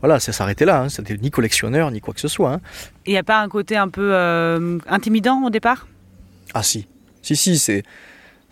voilà, 0.00 0.20
ça 0.20 0.32
s'arrêtait 0.32 0.66
là. 0.66 0.82
Hein, 0.82 0.88
C'était 0.88 1.16
ni 1.16 1.30
collectionneur 1.30 1.90
ni 1.90 2.00
quoi 2.00 2.14
que 2.14 2.20
ce 2.20 2.28
soit. 2.28 2.52
Hein. 2.52 2.60
Et 3.06 3.10
il 3.10 3.12
n'y 3.12 3.18
a 3.18 3.22
pas 3.22 3.40
un 3.40 3.48
côté 3.48 3.76
un 3.76 3.88
peu 3.88 4.10
euh, 4.14 4.78
intimidant 4.86 5.42
au 5.44 5.50
départ? 5.50 5.88
Ah 6.54 6.62
si, 6.62 6.86
si 7.22 7.34
si, 7.34 7.58
c'est 7.58 7.82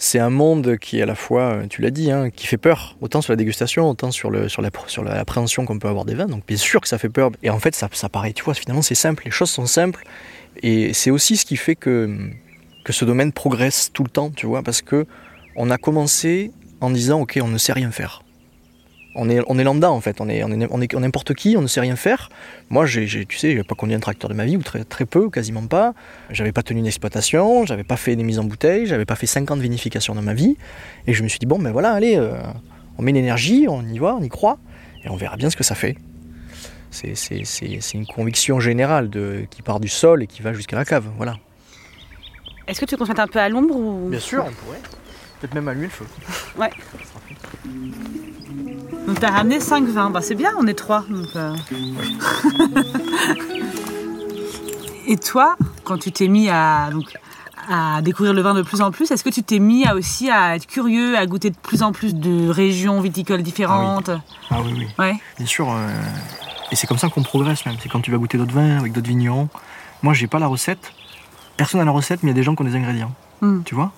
c'est 0.03 0.19
un 0.19 0.31
monde 0.31 0.79
qui 0.79 1.01
à 1.01 1.07
la 1.07 1.15
fois, 1.15 1.61
tu 1.71 1.81
l'as 1.81 1.93
dit, 1.93 2.11
hein, 2.11 2.31
qui 2.31 2.49
fait 2.49 2.57
peur, 2.57 2.97
autant 3.01 3.23
sur 3.23 3.33
la 3.33 3.37
dégustation, 3.37 3.89
autant 3.89 4.11
sur, 4.11 4.31
le, 4.31 4.49
sur, 4.49 4.61
la, 4.61 4.71
sur 4.89 5.05
l'appréhension 5.05 5.65
qu'on 5.65 5.79
peut 5.79 5.87
avoir 5.87 6.05
des 6.05 6.15
vins. 6.15 6.27
Donc 6.27 6.45
bien 6.45 6.57
sûr 6.57 6.81
que 6.81 6.89
ça 6.89 6.99
fait 6.99 7.09
peur. 7.09 7.31
Et 7.45 7.51
en 7.51 7.61
fait, 7.61 7.77
ça, 7.77 7.89
ça 7.93 8.09
paraît, 8.09 8.33
tu 8.33 8.43
vois, 8.43 8.55
finalement 8.55 8.83
c'est 8.83 8.97
simple, 8.97 9.23
les 9.25 9.31
choses 9.31 9.51
sont 9.51 9.67
simples. 9.67 10.05
Et 10.61 10.93
c'est 10.93 11.13
aussi 11.13 11.37
ce 11.37 11.45
qui 11.45 11.57
fait 11.57 11.77
que, 11.77 12.19
que 12.85 12.93
ce 12.93 13.05
domaine 13.05 13.31
progresse 13.31 13.91
tout 13.93 14.03
le 14.03 14.11
temps, 14.11 14.31
tu 14.31 14.47
vois, 14.47 14.65
parce 14.65 14.83
que 14.83 15.07
on 15.55 15.71
a 15.71 15.79
commencé 15.79 16.51
en 16.81 16.91
disant, 16.91 17.21
ok, 17.21 17.39
on 17.41 17.49
ne 17.49 17.59
sait 17.59 17.73
rien 17.73 17.93
faire. 17.93 18.22
On 19.15 19.29
est, 19.29 19.41
on 19.47 19.59
est 19.59 19.65
lambda 19.65 19.91
en 19.91 20.01
fait, 20.01 20.23
on 20.23 20.29
est, 20.29 20.43
on 20.43 20.51
est, 20.51 20.69
on 20.71 20.81
est 20.81 20.95
n'importe 20.95 21.35
qui, 21.35 21.55
on 21.57 21.63
ne 21.63 21.67
sait 21.67 21.81
rien 21.81 21.97
faire. 21.97 22.31
Moi, 22.71 22.87
j'ai, 22.87 23.07
j'ai 23.07 23.27
tu 23.27 23.37
sais, 23.37 23.53
j'ai 23.55 23.63
pas 23.63 23.75
conduit 23.75 23.95
un 23.95 24.01
tracteur 24.01 24.31
de 24.31 24.35
ma 24.35 24.47
vie, 24.47 24.57
ou 24.57 24.63
très, 24.63 24.85
très 24.85 25.05
peu, 25.05 25.29
quasiment 25.29 25.67
pas. 25.67 25.93
J'avais 26.31 26.53
pas 26.53 26.63
tenu 26.63 26.81
une 26.81 26.87
exploitation, 26.87 27.67
j'avais 27.67 27.85
pas 27.85 27.97
fait 27.97 28.17
des 28.17 28.23
mises 28.23 28.39
en 28.39 28.45
bouteille, 28.45 28.87
j'avais 28.87 29.05
pas 29.05 29.17
fait 29.17 29.27
50 29.27 29.61
vinifications 29.61 30.15
dans 30.15 30.23
ma 30.23 30.33
vie. 30.33 30.57
Et 31.07 31.13
je 31.13 31.23
me 31.23 31.29
suis 31.29 31.39
dit, 31.39 31.47
bon, 31.47 31.59
ben 31.59 31.73
voilà, 31.73 31.93
allez, 31.93 32.17
euh, 32.17 32.33
on 32.97 33.03
met 33.03 33.13
l'énergie, 33.13 33.67
on 33.69 33.83
y 33.87 33.99
va, 33.99 34.15
on 34.15 34.23
y 34.23 34.31
croit, 34.31 34.59
et 35.05 35.11
on 35.11 35.17
verra 35.17 35.37
bien 35.37 35.51
ce 35.51 35.57
que 35.57 35.65
ça 35.65 35.75
fait. 35.75 35.97
C'est, 36.91 37.15
c'est, 37.15 37.45
c'est, 37.45 37.79
c'est 37.81 37.99
une 37.99 38.07
conviction 38.07 38.61
générale 38.61 39.11
de, 39.11 39.45
qui 39.51 39.61
part 39.63 39.81
du 39.81 39.89
sol 39.89 40.23
et 40.23 40.27
qui 40.27 40.41
va 40.41 40.55
jusqu'à 40.55 40.77
la 40.77 40.85
cave, 40.85 41.11
voilà. 41.17 41.37
Est-ce 42.67 42.81
que 42.81 42.87
tu 42.87 42.97
consommes 42.97 43.19
un 43.19 43.27
peu 43.27 43.41
à 43.41 43.49
l'ombre 43.49 43.77
ou... 43.77 44.09
Bien 44.09 44.21
sûr, 44.21 44.45
on 44.47 44.53
pourrait. 44.53 44.81
Peut-être 45.41 45.55
même 45.55 45.69
allumer 45.69 45.87
le 45.87 45.91
feu. 45.91 46.07
Ouais. 46.57 46.71
T'as 49.23 49.31
ramené 49.31 49.61
5 49.61 49.85
vins, 49.85 50.11
bah, 50.11 50.21
c'est 50.21 50.35
bien, 50.35 50.51
on 50.59 50.67
est 50.67 50.75
3. 50.75 51.05
Donc, 51.09 51.29
euh... 51.37 51.55
Et 55.07 55.17
toi, 55.17 55.55
quand 55.85 55.97
tu 55.97 56.11
t'es 56.11 56.27
mis 56.27 56.51
à, 56.51 56.91
donc, 56.91 57.17
à 57.69 58.03
découvrir 58.03 58.35
le 58.35 58.43
vin 58.43 58.53
de 58.53 58.63
plus 58.63 58.81
en 58.81 58.91
plus, 58.91 59.13
est-ce 59.13 59.23
que 59.23 59.31
tu 59.31 59.45
t'es 59.45 59.61
mis 59.61 59.87
à 59.87 59.95
aussi 59.95 60.29
à 60.29 60.57
être 60.57 60.67
curieux, 60.67 61.17
à 61.17 61.25
goûter 61.27 61.51
de 61.51 61.57
plus 61.57 61.85
en 61.85 61.93
plus 61.93 62.17
de 62.17 62.49
régions 62.49 63.01
viticoles 63.01 63.45
différentes? 63.45 64.09
Ah 64.09 64.17
oui, 64.17 64.21
ah, 64.51 64.57
oui, 64.65 64.73
oui. 64.79 64.89
Ouais. 64.99 65.15
Bien 65.37 65.47
sûr. 65.47 65.71
Euh... 65.71 65.89
Et 66.73 66.77
c'est 66.77 66.89
comme 66.89 66.99
ça 66.99 67.09
qu'on 67.09 67.23
progresse 67.23 67.65
même. 67.65 67.77
C'est 67.81 67.89
quand 67.89 68.01
tu 68.01 68.11
vas 68.11 68.19
goûter 68.19 68.39
d'autres 68.39 68.55
vins 68.55 68.79
avec 68.79 68.91
d'autres 68.91 69.09
vignerons. 69.09 69.49
Moi, 70.03 70.15
j'ai 70.15 70.27
pas 70.27 70.41
la 70.41 70.49
recette. 70.49 70.93
Personne 71.57 71.79
n'a 71.79 71.85
la 71.85 71.93
recette, 71.93 72.25
mais 72.25 72.31
il 72.31 72.33
y 72.33 72.37
a 72.37 72.41
des 72.41 72.43
gens 72.43 72.57
qui 72.57 72.63
ont 72.63 72.65
des 72.65 72.75
ingrédients. 72.75 73.13
Mm. 73.41 73.63
Tu 73.63 73.77
vois? 73.77 73.93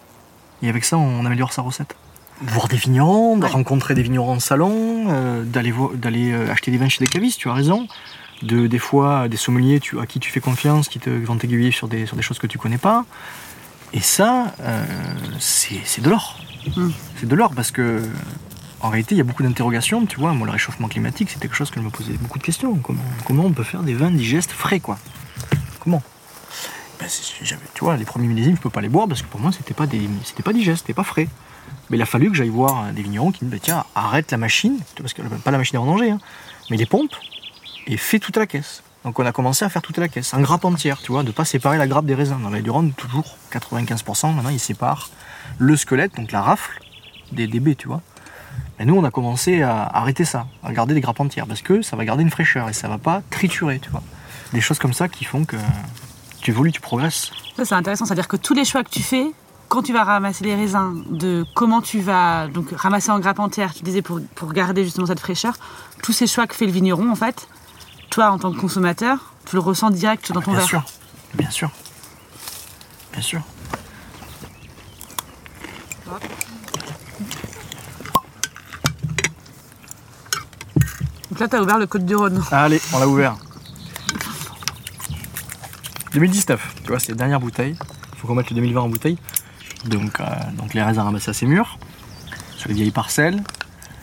Et 0.61 0.69
avec 0.69 0.85
ça, 0.85 0.99
on 0.99 1.25
améliore 1.25 1.55
sa 1.55 1.63
recette 1.63 1.97
voir 2.47 2.69
des 2.69 2.77
vignerons, 2.77 3.37
de 3.37 3.45
Ouais. 3.45 3.51
rencontrer 3.51 3.95
des 3.95 4.03
vignerons 4.03 4.33
en 4.35 4.41
salon, 4.41 5.07
euh, 5.09 5.45
d'aller 5.45 5.73
euh, 6.33 6.51
acheter 6.53 6.71
des 6.71 6.77
vins 6.79 6.89
chez 6.89 7.05
des 7.05 7.11
cavistes, 7.11 7.39
tu 7.41 7.49
as 7.49 7.53
raison. 7.55 7.87
De, 8.43 8.67
des 8.67 8.79
fois, 8.79 9.29
des 9.29 9.37
sommeliers 9.37 9.81
tu, 9.81 9.99
à 10.01 10.07
qui 10.07 10.21
tu 10.21 10.31
fais 10.31 10.41
confiance, 10.41 10.89
qui 10.89 10.99
te, 10.99 11.09
vont 11.11 11.37
t'aiguiller 11.37 11.71
sur 11.71 11.89
des, 11.89 12.05
sur 12.07 12.17
des 12.17 12.23
choses 12.23 12.39
que 12.39 12.47
tu 12.47 12.59
connais 12.59 12.79
pas. 12.79 13.05
Et 13.93 14.01
ça, 14.01 14.55
euh, 14.61 14.85
c'est 15.39 16.01
de 16.03 16.11
l'or. 16.11 16.39
Mm. 16.77 16.89
C'est 17.21 17.29
de 17.29 17.35
l'or 17.35 17.53
parce 17.55 17.71
que, 17.71 18.03
en 18.81 18.89
réalité, 18.91 19.15
il 19.15 19.19
y 19.19 19.21
a 19.21 19.25
beaucoup 19.25 19.43
d'interrogations. 19.45 20.05
Tu 20.05 20.19
vois, 20.19 20.33
moi, 20.35 20.47
le 20.47 20.53
réchauffement 20.53 20.89
climatique, 20.89 21.31
c'était 21.31 21.47
quelque 21.49 21.57
chose 21.57 21.71
que 21.71 21.81
je 21.81 21.85
me 21.85 21.91
posais 21.91 22.15
beaucoup 22.15 22.39
de 22.39 22.45
questions. 22.45 22.75
Comment, 22.77 23.01
comment 23.25 23.45
on 23.45 23.53
peut 23.53 23.63
faire 23.65 23.83
des 23.83 23.95
vins 23.95 24.11
digestes 24.11 24.51
frais, 24.53 24.81
quoi? 24.81 24.99
Comment? 25.81 26.03
Ben, 27.01 27.09
Tu 27.75 27.85
vois, 27.85 27.97
les 27.97 28.05
premiers 28.05 28.27
millésimes, 28.27 28.57
je 28.57 28.61
peux 28.61 28.71
pas 28.71 28.81
les 28.81 28.89
boire 28.89 29.07
parce 29.09 29.23
que 29.23 29.27
pour 29.29 29.41
moi, 29.41 29.53
c'était 29.53 29.75
pas, 29.75 29.87
des- 29.87 30.09
c'était 30.25 30.43
pas 30.43 30.53
digeste, 30.53 30.79
c'était 30.83 30.93
pas 30.95 31.05
frais. 31.05 31.29
Mais 31.91 31.97
il 31.97 32.03
a 32.03 32.07
fallu 32.07 32.31
que 32.31 32.37
j'aille 32.37 32.49
voir 32.49 32.93
des 32.93 33.03
vignerons 33.03 33.33
qui 33.33 33.45
me 33.45 33.51
disent 33.51 33.61
tiens, 33.63 33.85
arrête 33.95 34.31
la 34.31 34.39
machine, 34.39 34.79
parce 34.99 35.13
que 35.13 35.23
pas 35.23 35.51
la 35.51 35.59
machine 35.59 35.77
à 35.77 35.81
vendanger, 35.81 36.11
hein, 36.11 36.19
mais 36.71 36.77
les 36.77 36.87
pompes, 36.87 37.15
et 37.87 37.97
fais 37.97 38.19
toute 38.19 38.37
la 38.37 38.47
caisse. 38.47 38.83
Donc 39.05 39.19
on 39.19 39.27
a 39.27 39.33
commencé 39.33 39.65
à 39.65 39.69
faire 39.69 39.83
toute 39.83 39.99
la 39.99 40.09
caisse, 40.09 40.33
en 40.33 40.41
grappe 40.41 40.65
entière, 40.65 41.01
tu 41.03 41.13
vois, 41.13 41.23
de 41.23 41.31
pas 41.31 41.45
séparer 41.45 41.77
la 41.77 41.87
grappe 41.87 42.07
des 42.07 42.15
raisins. 42.15 42.39
Dans 42.43 42.51
la 42.51 42.61
du 42.61 42.93
toujours 42.93 43.37
95%, 43.53 44.35
maintenant 44.35 44.51
ils 44.51 44.61
séparent 44.61 45.11
le 45.59 45.77
squelette, 45.77 46.17
donc 46.17 46.33
la 46.33 46.41
rafle, 46.41 46.81
des, 47.33 47.47
des 47.47 47.61
baies, 47.61 47.75
tu 47.75 47.89
vois. 47.89 48.01
Et 48.81 48.87
nous 48.87 48.97
on 48.97 49.05
a 49.05 49.11
commencé 49.11 49.63
à 49.63 49.83
arrêter 49.83 50.25
ça, 50.25 50.47
à 50.63 50.73
garder 50.73 50.95
des 50.95 51.01
grappes 51.01 51.21
entières, 51.21 51.47
parce 51.47 51.61
que 51.61 51.83
ça 51.83 51.97
va 51.97 52.05
garder 52.05 52.23
une 52.23 52.31
fraîcheur 52.31 52.69
et 52.69 52.73
ça 52.73 52.89
va 52.89 52.99
pas 52.99 53.23
triturer, 53.31 53.79
tu 53.79 53.91
vois. 53.91 54.03
Des 54.53 54.61
choses 54.61 54.79
comme 54.79 54.95
ça 54.95 55.09
qui 55.09 55.25
font 55.25 55.45
que 55.45 55.57
tu 56.41 56.51
évolues, 56.51 56.73
tu 56.73 56.81
progresses. 56.81 57.31
Ça, 57.57 57.65
c'est 57.65 57.75
intéressant. 57.75 58.05
C'est-à-dire 58.05 58.29
que 58.29 58.37
tous 58.37 58.55
les 58.55 58.65
choix 58.65 58.85
que 58.85 58.91
tu 58.91 59.03
fais, 59.03 59.33
quand 59.75 59.83
tu 59.83 59.93
vas 59.93 60.05
ramasser 60.05 60.45
les 60.45 60.55
raisins, 60.55 61.03
de 61.11 61.45
comment 61.57 61.83
tu 61.83 61.99
vas 62.01 62.47
donc 62.47 62.71
ramasser 62.77 63.11
en 63.11 63.19
grappe 63.19 63.41
entière, 63.41 63.75
tu 63.75 63.83
disais 63.83 64.03
pour, 64.03 64.21
pour 64.37 64.53
garder 64.53 64.85
justement 64.85 65.07
cette 65.07 65.19
fraîcheur, 65.19 65.55
tous 66.01 66.13
ces 66.13 66.29
choix 66.29 66.47
que 66.47 66.55
fait 66.55 66.67
le 66.67 66.71
vigneron, 66.71 67.11
en 67.11 67.17
fait, 67.17 67.49
toi, 68.09 68.31
en 68.31 68.39
tant 68.39 68.53
que 68.53 68.61
consommateur, 68.61 69.33
tu 69.47 69.57
le 69.57 69.61
ressens 69.61 69.91
direct 69.91 70.31
dans 70.31 70.43
ton 70.43 70.53
Bien 70.53 70.61
verre. 70.61 70.69
sûr, 70.69 70.83
bien 71.35 71.51
sûr, 71.51 71.71
bien 73.13 73.21
sûr. 73.21 73.41
Donc 81.31 81.41
là, 81.41 81.49
tu 81.49 81.57
as 81.57 81.63
ouvert 81.63 81.79
le 81.79 81.89
Côte 81.89 82.07
du 82.07 82.15
Rhône. 82.15 82.45
Allez, 82.53 82.81
on 82.93 83.01
l'a 83.01 83.09
ouvert. 83.09 83.35
2019, 86.13 86.75
tu 86.83 86.89
vois, 86.91 87.01
c'est 87.01 87.09
la 87.09 87.17
dernière 87.17 87.41
bouteille. 87.41 87.77
Il 88.13 88.19
faut 88.21 88.29
qu'on 88.29 88.37
mette 88.37 88.51
le 88.51 88.55
2020 88.55 88.81
en 88.81 88.89
bouteille. 88.89 89.19
Donc, 89.87 90.21
euh, 90.21 90.25
donc 90.57 90.75
les 90.75 90.83
raisins 90.83 91.01
ramassés 91.03 91.31
assez 91.31 91.47
mûrs, 91.47 91.79
sur 92.57 92.69
les 92.69 92.75
vieilles 92.75 92.91
parcelles. 92.91 93.43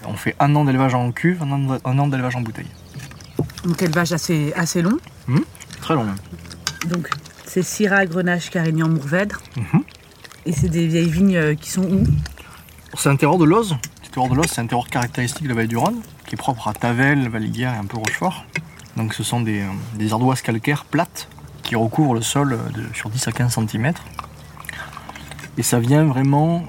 On 0.06 0.14
fait 0.16 0.36
un 0.40 0.56
an 0.56 0.66
d'élevage 0.66 0.94
en 0.96 1.12
cuve, 1.12 1.42
un 1.44 1.52
an, 1.52 1.78
un 1.84 2.00
an 2.00 2.08
d'élevage 2.08 2.36
en 2.36 2.42
bouteille. 2.42 2.68
Donc 3.66 3.82
élevage 3.82 4.12
assez, 4.14 4.52
assez 4.56 4.82
long. 4.82 4.98
Très 5.82 5.96
long. 5.96 6.06
Donc 6.90 7.10
c'est 7.46 7.62
Syrah, 7.64 8.06
Grenache, 8.06 8.50
Carignan, 8.50 8.88
Mourvèdre. 8.90 9.40
Mhm. 9.56 9.84
Et 10.46 10.52
c'est 10.54 10.70
des 10.70 10.88
vieilles 10.88 11.10
vignes 11.10 11.36
euh, 11.38 11.54
qui 11.56 11.70
sont 11.70 11.84
où? 11.84 12.04
C'est 12.98 13.10
un 13.10 13.16
terroir 13.16 13.38
de 13.38 13.46
Loz. 13.46 13.76
Le 14.04 14.10
terroir 14.10 14.30
de 14.32 14.36
Loz, 14.36 14.48
c'est 14.52 14.62
un 14.62 14.66
terroir 14.68 14.88
caractéristique 14.88 15.44
de 15.44 15.50
la 15.50 15.56
vallée 15.56 15.68
du 15.68 15.78
Rhône, 15.78 16.02
qui 16.26 16.36
est 16.36 16.38
propre 16.38 16.68
à 16.68 16.74
Tavel, 16.74 17.30
Valiguière 17.30 17.74
et 17.74 17.78
un 17.78 17.86
peu 17.86 17.98
Rochefort. 17.98 18.46
Donc 18.98 19.14
ce 19.14 19.24
sont 19.24 19.42
des, 19.42 19.62
euh, 19.62 19.66
des 19.96 20.12
ardoises 20.12 20.42
calcaires 20.42 20.86
plates 20.86 21.28
qui 21.64 21.76
recouvrent 21.76 22.16
le 22.16 22.22
sol 22.22 22.58
de- 22.74 22.86
sur 22.96 23.10
10 23.12 23.28
à 23.28 23.32
15 23.32 23.54
cm. 23.54 23.94
Et 25.58 25.64
ça 25.64 25.80
vient 25.80 26.04
vraiment, 26.06 26.64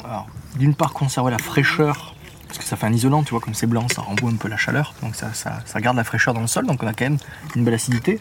d'une 0.57 0.75
part, 0.75 0.93
conserver 0.93 1.31
la 1.31 1.39
fraîcheur, 1.39 2.15
parce 2.47 2.59
que 2.59 2.65
ça 2.65 2.77
fait 2.77 2.87
un 2.87 2.93
isolant, 2.93 3.23
tu 3.23 3.31
vois, 3.31 3.41
comme 3.41 3.55
c'est 3.55 3.67
blanc, 3.67 3.87
ça 3.95 4.03
renvoie 4.03 4.31
un 4.31 4.37
peu 4.37 4.49
la 4.49 4.57
chaleur, 4.57 4.93
donc 5.03 5.15
ça, 5.15 5.33
ça- 5.33 5.61
ça 5.65 5.81
garde 5.81 5.97
la 5.97 6.05
fraîcheur 6.05 6.35
dans 6.35 6.41
le 6.41 6.47
sol, 6.47 6.67
donc 6.67 6.83
on 6.83 6.87
a 6.87 6.93
quand 6.93 7.05
même 7.05 7.19
une 7.57 7.65
belle 7.65 7.75
acidité. 7.75 8.21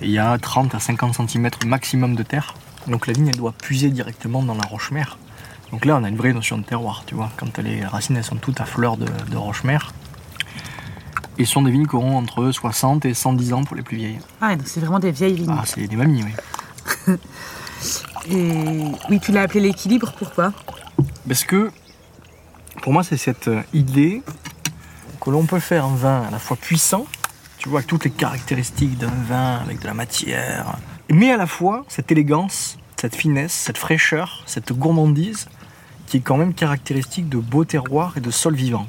Et 0.00 0.06
il 0.06 0.10
y 0.10 0.18
a 0.18 0.36
30 0.38 0.74
à 0.74 0.80
50 0.80 1.14
cm 1.14 1.48
maximum 1.66 2.16
de 2.16 2.22
terre. 2.24 2.54
Donc 2.88 3.06
la 3.06 3.12
vigne, 3.12 3.28
elle 3.28 3.36
doit 3.36 3.52
puiser 3.52 3.90
directement 3.90 4.42
dans 4.42 4.54
la 4.54 4.66
roche-mère. 4.66 5.16
Donc 5.70 5.84
là, 5.84 5.96
on 5.96 6.04
a 6.04 6.08
une 6.08 6.16
vraie 6.16 6.32
notion 6.32 6.58
de 6.58 6.64
terroir, 6.64 7.04
tu 7.06 7.14
vois, 7.14 7.30
quand 7.36 7.56
les 7.58 7.84
racines 7.84 8.16
elles 8.16 8.24
sont 8.24 8.36
toutes 8.36 8.60
à 8.60 8.64
fleur 8.64 8.96
de, 8.96 9.06
de 9.30 9.36
roche-mère. 9.36 9.92
Et 11.38 11.44
ce 11.46 11.52
sont 11.52 11.62
des 11.62 11.70
vignes 11.70 11.86
qui 11.86 11.94
auront 11.96 12.18
entre 12.18 12.50
60 12.50 13.04
et 13.06 13.14
110 13.14 13.52
ans 13.54 13.62
pour 13.64 13.76
les 13.76 13.82
plus 13.82 13.96
vieilles. 13.96 14.18
Ah, 14.40 14.54
donc 14.56 14.66
c'est 14.66 14.80
vraiment 14.80 14.98
des 14.98 15.12
vieilles 15.12 15.34
vignes. 15.34 15.54
Ah, 15.56 15.62
c'est 15.64 15.86
des 15.86 15.96
mamies, 15.96 16.24
oui. 16.24 17.14
Et 18.30 18.92
oui, 19.10 19.20
tu 19.20 19.32
l'as 19.32 19.42
appelé 19.42 19.60
l'équilibre, 19.60 20.12
pourquoi? 20.16 20.52
Parce 21.26 21.44
que, 21.44 21.70
pour 22.82 22.92
moi, 22.92 23.02
c'est 23.02 23.16
cette 23.16 23.48
euh, 23.48 23.62
idée 23.72 24.22
que 25.20 25.30
l'on 25.30 25.44
peut 25.44 25.60
faire 25.60 25.84
un 25.84 25.94
vin 25.94 26.22
à 26.22 26.30
la 26.30 26.38
fois 26.38 26.56
puissant, 26.56 27.06
Tu 27.58 27.68
vois, 27.68 27.82
toutes 27.82 28.04
les 28.04 28.10
caractéristiques 28.10 28.98
d'un 28.98 29.14
vin 29.28 29.58
avec 29.58 29.80
de 29.80 29.86
la 29.86 29.94
matière. 29.94 30.78
Mais 31.08 31.30
à 31.30 31.36
la 31.36 31.46
fois, 31.46 31.84
cette 31.88 32.10
élégance, 32.10 32.76
cette 32.96 33.14
finesse, 33.14 33.52
cette 33.52 33.78
fraîcheur, 33.78 34.42
cette 34.46 34.72
gourmandise 34.72 35.48
qui 36.06 36.16
est 36.16 36.20
quand 36.20 36.36
même 36.36 36.54
caractéristique 36.54 37.28
de 37.28 37.38
beaux 37.38 37.64
terroirs 37.64 38.14
et 38.16 38.20
de 38.20 38.30
sols 38.30 38.54
vivants. 38.54 38.86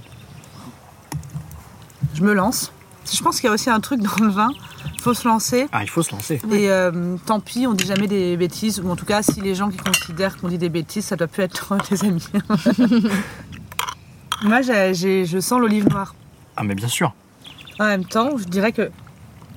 Je 2.13 2.23
me 2.23 2.33
lance. 2.33 2.71
Je 3.11 3.21
pense 3.21 3.39
qu'il 3.39 3.47
y 3.47 3.49
a 3.49 3.53
aussi 3.53 3.69
un 3.69 3.79
truc 3.79 4.01
dans 4.01 4.25
le 4.25 4.31
vin. 4.31 4.49
Il 5.03 5.07
faut 5.07 5.13
se 5.13 5.27
lancer. 5.27 5.67
Ah, 5.73 5.83
il 5.83 5.89
faut 5.89 6.01
se 6.01 6.11
lancer. 6.13 6.39
Et 6.49 6.71
euh, 6.71 7.17
tant 7.25 7.41
pis, 7.41 7.67
on 7.67 7.73
dit 7.73 7.85
jamais 7.85 8.07
des 8.07 8.37
bêtises. 8.37 8.79
Ou 8.79 8.89
en 8.89 8.95
tout 8.95 9.03
cas, 9.03 9.21
si 9.21 9.41
les 9.41 9.53
gens 9.53 9.69
qui 9.69 9.75
considèrent 9.75 10.37
qu'on 10.37 10.47
dit 10.47 10.57
des 10.57 10.69
bêtises, 10.69 11.03
ça 11.03 11.17
doit 11.17 11.27
plus 11.27 11.43
être 11.43 11.75
des 11.89 12.05
amis. 12.05 12.25
Moi, 14.43 14.61
j'ai- 14.61 14.93
j'ai- 14.93 15.25
je 15.25 15.39
sens 15.39 15.59
l'olive 15.59 15.89
noire. 15.89 16.15
Ah, 16.55 16.63
mais 16.63 16.73
bien 16.75 16.87
sûr. 16.87 17.13
En 17.79 17.85
même 17.85 18.05
temps, 18.05 18.37
je 18.37 18.45
dirais 18.45 18.71
que 18.71 18.91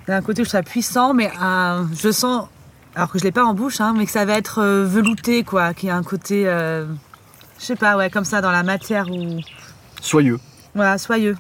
d'un 0.09 0.21
côté, 0.21 0.43
je 0.43 0.49
trouve 0.49 0.59
ça 0.59 0.63
puissant, 0.65 1.15
mais 1.15 1.31
un- 1.41 1.89
je 1.97 2.11
sens, 2.11 2.49
alors 2.97 3.11
que 3.11 3.19
je 3.21 3.25
l'ai 3.25 3.31
pas 3.33 3.45
en 3.45 3.55
bouche, 3.55 3.81
hein, 3.81 3.95
mais 3.97 4.05
que 4.07 4.11
ça 4.13 4.25
va 4.25 4.35
être 4.37 4.61
euh, 4.61 4.85
velouté, 4.85 5.45
quoi, 5.45 5.75
qu'il 5.75 5.89
y 5.89 5.93
a 5.93 5.97
un 5.97 6.03
côté, 6.03 6.49
euh, 6.49 6.87
je 7.61 7.65
sais 7.67 7.77
pas, 7.77 7.97
ouais, 7.97 8.11
comme 8.11 8.25
ça, 8.25 8.41
dans 8.41 8.51
la 8.51 8.65
matière 8.65 9.09
ou 9.11 9.41
Soyeux, 10.01 10.41
voilà, 10.75 10.99
soyeux. 10.99 11.37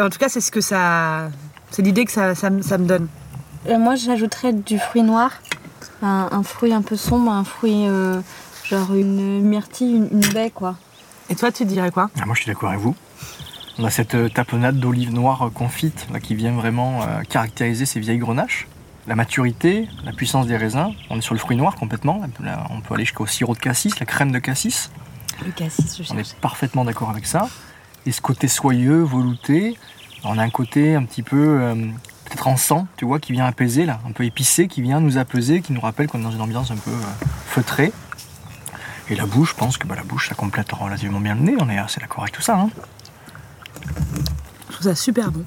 En 0.00 0.10
tout 0.10 0.18
cas, 0.18 0.28
c'est 0.28 0.40
ce 0.40 0.50
que 0.50 0.60
ça, 0.60 1.30
c'est 1.70 1.82
l'idée 1.82 2.04
que 2.04 2.12
ça, 2.12 2.34
ça 2.34 2.50
me 2.50 2.86
donne. 2.86 3.06
Euh, 3.68 3.78
moi, 3.78 3.94
j'ajouterais 3.94 4.52
du 4.52 4.78
fruit 4.78 5.02
noir. 5.02 5.30
Un, 6.02 6.28
un 6.32 6.42
fruit 6.42 6.72
un 6.72 6.82
peu 6.82 6.96
sombre, 6.96 7.30
un 7.32 7.44
fruit 7.44 7.86
euh, 7.88 8.20
genre 8.64 8.92
une 8.94 9.40
myrtille, 9.40 9.96
une, 9.96 10.08
une 10.12 10.32
baie, 10.32 10.50
quoi. 10.50 10.76
Et 11.30 11.34
toi, 11.34 11.50
tu 11.50 11.64
dirais 11.64 11.90
quoi? 11.90 12.10
Ah, 12.20 12.26
moi, 12.26 12.34
je 12.34 12.42
suis 12.42 12.50
d'accord 12.52 12.68
avec 12.70 12.80
vous? 12.80 12.94
On 13.78 13.84
a 13.84 13.90
cette 13.90 14.14
euh, 14.14 14.28
tapenade 14.28 14.78
d'olive 14.78 15.12
noire 15.12 15.50
confite 15.54 16.06
là, 16.12 16.20
qui 16.20 16.34
vient 16.34 16.52
vraiment 16.52 17.02
euh, 17.02 17.22
caractériser 17.22 17.86
ces 17.86 18.00
vieilles 18.00 18.18
grenaches. 18.18 18.68
La 19.06 19.14
maturité, 19.16 19.88
la 20.04 20.12
puissance 20.12 20.46
des 20.46 20.56
raisins. 20.56 20.92
On 21.10 21.18
est 21.18 21.22
sur 21.22 21.34
le 21.34 21.40
fruit 21.40 21.56
noir 21.56 21.74
complètement. 21.74 22.20
Là, 22.40 22.66
on 22.70 22.80
peut 22.80 22.94
aller 22.94 23.04
jusqu'au 23.04 23.26
sirop 23.26 23.54
de 23.54 23.58
cassis, 23.58 23.98
la 23.98 24.06
crème 24.06 24.32
de 24.32 24.38
cassis. 24.38 24.90
Le 25.44 25.50
cassis, 25.52 25.96
je 25.98 26.02
On 26.12 26.16
cherche. 26.16 26.30
est 26.30 26.36
parfaitement 26.40 26.84
d'accord 26.84 27.10
avec 27.10 27.26
ça. 27.26 27.48
Et 28.06 28.12
ce 28.12 28.20
côté 28.20 28.48
soyeux, 28.48 29.02
velouté, 29.02 29.76
on 30.24 30.38
a 30.38 30.42
un 30.42 30.50
côté 30.50 30.94
un 30.94 31.04
petit 31.04 31.22
peu 31.22 31.36
euh, 31.60 31.74
en 32.42 32.56
sang, 32.56 32.86
tu 32.96 33.04
vois, 33.04 33.18
qui 33.20 33.32
vient 33.32 33.46
apaiser 33.46 33.86
là, 33.86 34.00
un 34.08 34.12
peu 34.12 34.24
épicé, 34.24 34.68
qui 34.68 34.82
vient 34.82 35.00
nous 35.00 35.18
apaiser, 35.18 35.60
qui 35.62 35.72
nous 35.72 35.80
rappelle 35.80 36.06
qu'on 36.08 36.20
est 36.20 36.24
dans 36.24 36.30
une 36.32 36.40
ambiance 36.40 36.70
un 36.70 36.76
peu 36.76 36.90
euh, 36.90 37.26
feutrée. 37.46 37.92
Et 39.10 39.14
la 39.16 39.26
bouche, 39.26 39.50
je 39.50 39.54
pense 39.56 39.76
que 39.78 39.86
bah, 39.86 39.94
la 39.96 40.02
bouche, 40.02 40.28
ça 40.30 40.34
complète 40.34 40.72
relativement 40.72 41.20
bien 41.20 41.34
le 41.34 41.40
nez. 41.42 41.56
On 41.60 41.68
est 41.68 41.78
assez 41.78 42.00
d'accord 42.00 42.22
avec 42.22 42.34
tout 42.34 42.42
ça. 42.42 42.58
Hein. 42.58 42.70
Je 44.68 44.72
trouve 44.74 44.82
ça 44.86 44.94
super 44.94 45.30
bon. 45.30 45.44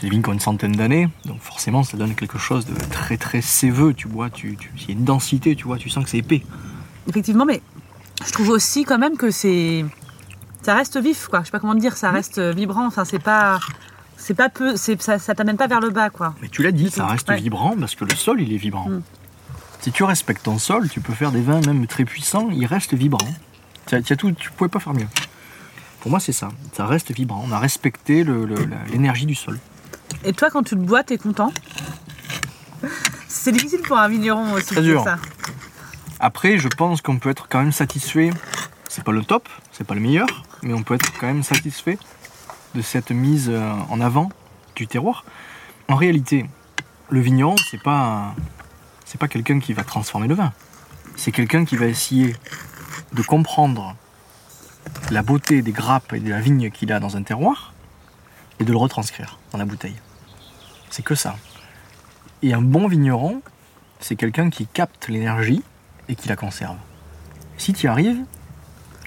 Des 0.00 0.08
vignes 0.10 0.22
qui 0.22 0.28
ont 0.28 0.32
une 0.32 0.40
centaine 0.40 0.72
d'années, 0.72 1.08
donc 1.24 1.40
forcément, 1.40 1.82
ça 1.84 1.96
donne 1.96 2.14
quelque 2.14 2.36
chose 2.38 2.66
de 2.66 2.74
très 2.90 3.16
très 3.16 3.40
séveux. 3.40 3.94
Tu 3.94 4.08
vois, 4.08 4.28
tu, 4.30 4.56
tu- 4.56 4.70
il 4.80 4.88
y 4.88 4.90
a 4.90 4.92
une 4.94 5.04
densité, 5.04 5.54
tu 5.56 5.64
vois, 5.64 5.78
tu 5.78 5.88
sens 5.88 6.04
que 6.04 6.10
c'est 6.10 6.18
épais. 6.18 6.42
Effectivement, 7.08 7.44
mais 7.46 7.62
je 8.26 8.32
trouve 8.32 8.48
aussi 8.50 8.84
quand 8.84 8.98
même 8.98 9.16
que 9.16 9.30
c'est, 9.30 9.84
ça 10.62 10.74
reste 10.74 10.98
vif, 11.00 11.28
quoi. 11.28 11.40
Je 11.40 11.44
sais 11.46 11.50
pas 11.52 11.60
comment 11.60 11.74
dire, 11.76 11.96
ça 11.96 12.10
reste 12.10 12.40
vibrant. 12.40 12.86
Enfin, 12.86 13.04
c'est 13.04 13.18
pas, 13.20 13.60
c'est 14.16 14.34
pas 14.34 14.48
peu, 14.48 14.76
ça, 14.76 15.18
ça 15.18 15.34
t'amène 15.34 15.56
pas 15.56 15.66
vers 15.66 15.80
le 15.80 15.90
bas, 15.90 16.10
quoi. 16.10 16.34
Mais 16.40 16.48
tu 16.48 16.62
l'as 16.62 16.72
dit, 16.72 16.90
ça 16.90 17.06
reste 17.06 17.28
Ouais. 17.28 17.36
vibrant 17.36 17.74
parce 17.78 17.94
que 17.94 18.04
le 18.04 18.14
sol, 18.14 18.40
il 18.40 18.52
est 18.52 18.56
vibrant. 18.58 18.88
Mm. 18.88 19.02
Si 19.80 19.92
tu 19.92 20.02
respectes 20.04 20.42
ton 20.44 20.58
sol, 20.58 20.88
tu 20.88 21.00
peux 21.00 21.12
faire 21.12 21.30
des 21.30 21.42
vins 21.42 21.60
même 21.60 21.86
très 21.86 22.04
puissants, 22.04 22.48
ils 22.50 22.66
restent 22.66 22.94
vibrants. 22.94 23.34
Tu, 23.86 24.02
tu 24.02 24.16
tout, 24.16 24.32
tu 24.32 24.50
pouvais 24.52 24.70
pas 24.70 24.80
faire 24.80 24.94
mieux. 24.94 25.08
Pour 26.00 26.10
moi, 26.10 26.20
c'est 26.20 26.32
ça. 26.32 26.48
Ça 26.72 26.86
reste 26.86 27.12
vibrant. 27.12 27.44
On 27.46 27.52
a 27.52 27.58
respecté 27.58 28.24
l'énergie 28.92 29.26
du 29.26 29.34
sol. 29.34 29.58
Et 30.24 30.32
toi, 30.32 30.50
quand 30.50 30.62
tu 30.62 30.74
le 30.74 30.80
bois, 30.82 31.02
t'es 31.02 31.18
content? 31.18 31.52
C'est 33.28 33.52
difficile 33.52 33.80
pour 33.82 33.98
un 33.98 34.08
vigneron 34.08 34.52
aussi. 34.52 34.66
Très 34.74 34.82
dur. 34.82 35.04
Ça. 35.04 35.18
Après, 36.20 36.58
je 36.58 36.68
pense 36.68 37.02
qu'on 37.02 37.18
peut 37.18 37.30
être 37.30 37.48
quand 37.48 37.58
même 37.60 37.72
satisfait. 37.72 38.30
C'est 38.88 39.04
pas 39.04 39.12
le 39.12 39.24
top, 39.24 39.48
c'est 39.72 39.84
pas 39.86 39.94
le 39.94 40.00
meilleur, 40.00 40.44
mais 40.62 40.72
on 40.72 40.82
peut 40.82 40.94
être 40.94 41.12
quand 41.18 41.26
même 41.26 41.42
satisfait 41.42 41.98
de 42.74 42.82
cette 42.82 43.10
mise 43.10 43.48
euh, 43.50 43.72
en 43.88 44.00
avant 44.00 44.28
du 44.76 44.86
terroir. 44.86 45.24
En 45.88 45.96
réalité, 45.96 46.46
le 47.10 47.20
vigneron, 47.20 47.56
c'est 47.70 47.82
pas 47.82 48.34
c'est 49.04 49.18
pas 49.18 49.28
quelqu'un 49.28 49.60
qui 49.60 49.72
va 49.72 49.84
transformer 49.84 50.26
le 50.26 50.34
vin. 50.34 50.52
C'est 51.16 51.30
quelqu'un 51.30 51.64
qui 51.64 51.76
va 51.76 51.86
essayer 51.86 52.34
de 53.12 53.22
comprendre 53.22 53.94
la 55.10 55.22
beauté 55.22 55.62
des 55.62 55.72
grappes 55.72 56.12
et 56.12 56.20
de 56.20 56.30
la 56.30 56.40
vigne 56.40 56.70
qu'il 56.70 56.92
a 56.92 57.00
dans 57.00 57.16
un 57.16 57.22
terroir 57.22 57.72
et 58.58 58.64
de 58.64 58.72
le 58.72 58.78
retranscrire 58.78 59.38
dans 59.52 59.58
la 59.58 59.64
bouteille. 59.64 59.96
C'est 60.90 61.04
que 61.04 61.14
ça. 61.14 61.36
Et 62.42 62.54
un 62.54 62.62
bon 62.62 62.88
vigneron, 62.88 63.42
c'est 64.00 64.16
quelqu'un 64.16 64.50
qui 64.50 64.66
capte 64.66 65.08
l'énergie 65.08 65.62
et 66.08 66.14
qui 66.14 66.28
la 66.28 66.36
conserve. 66.36 66.76
Si 67.56 67.72
tu 67.72 67.86
y 67.86 67.88
arrives, 67.88 68.24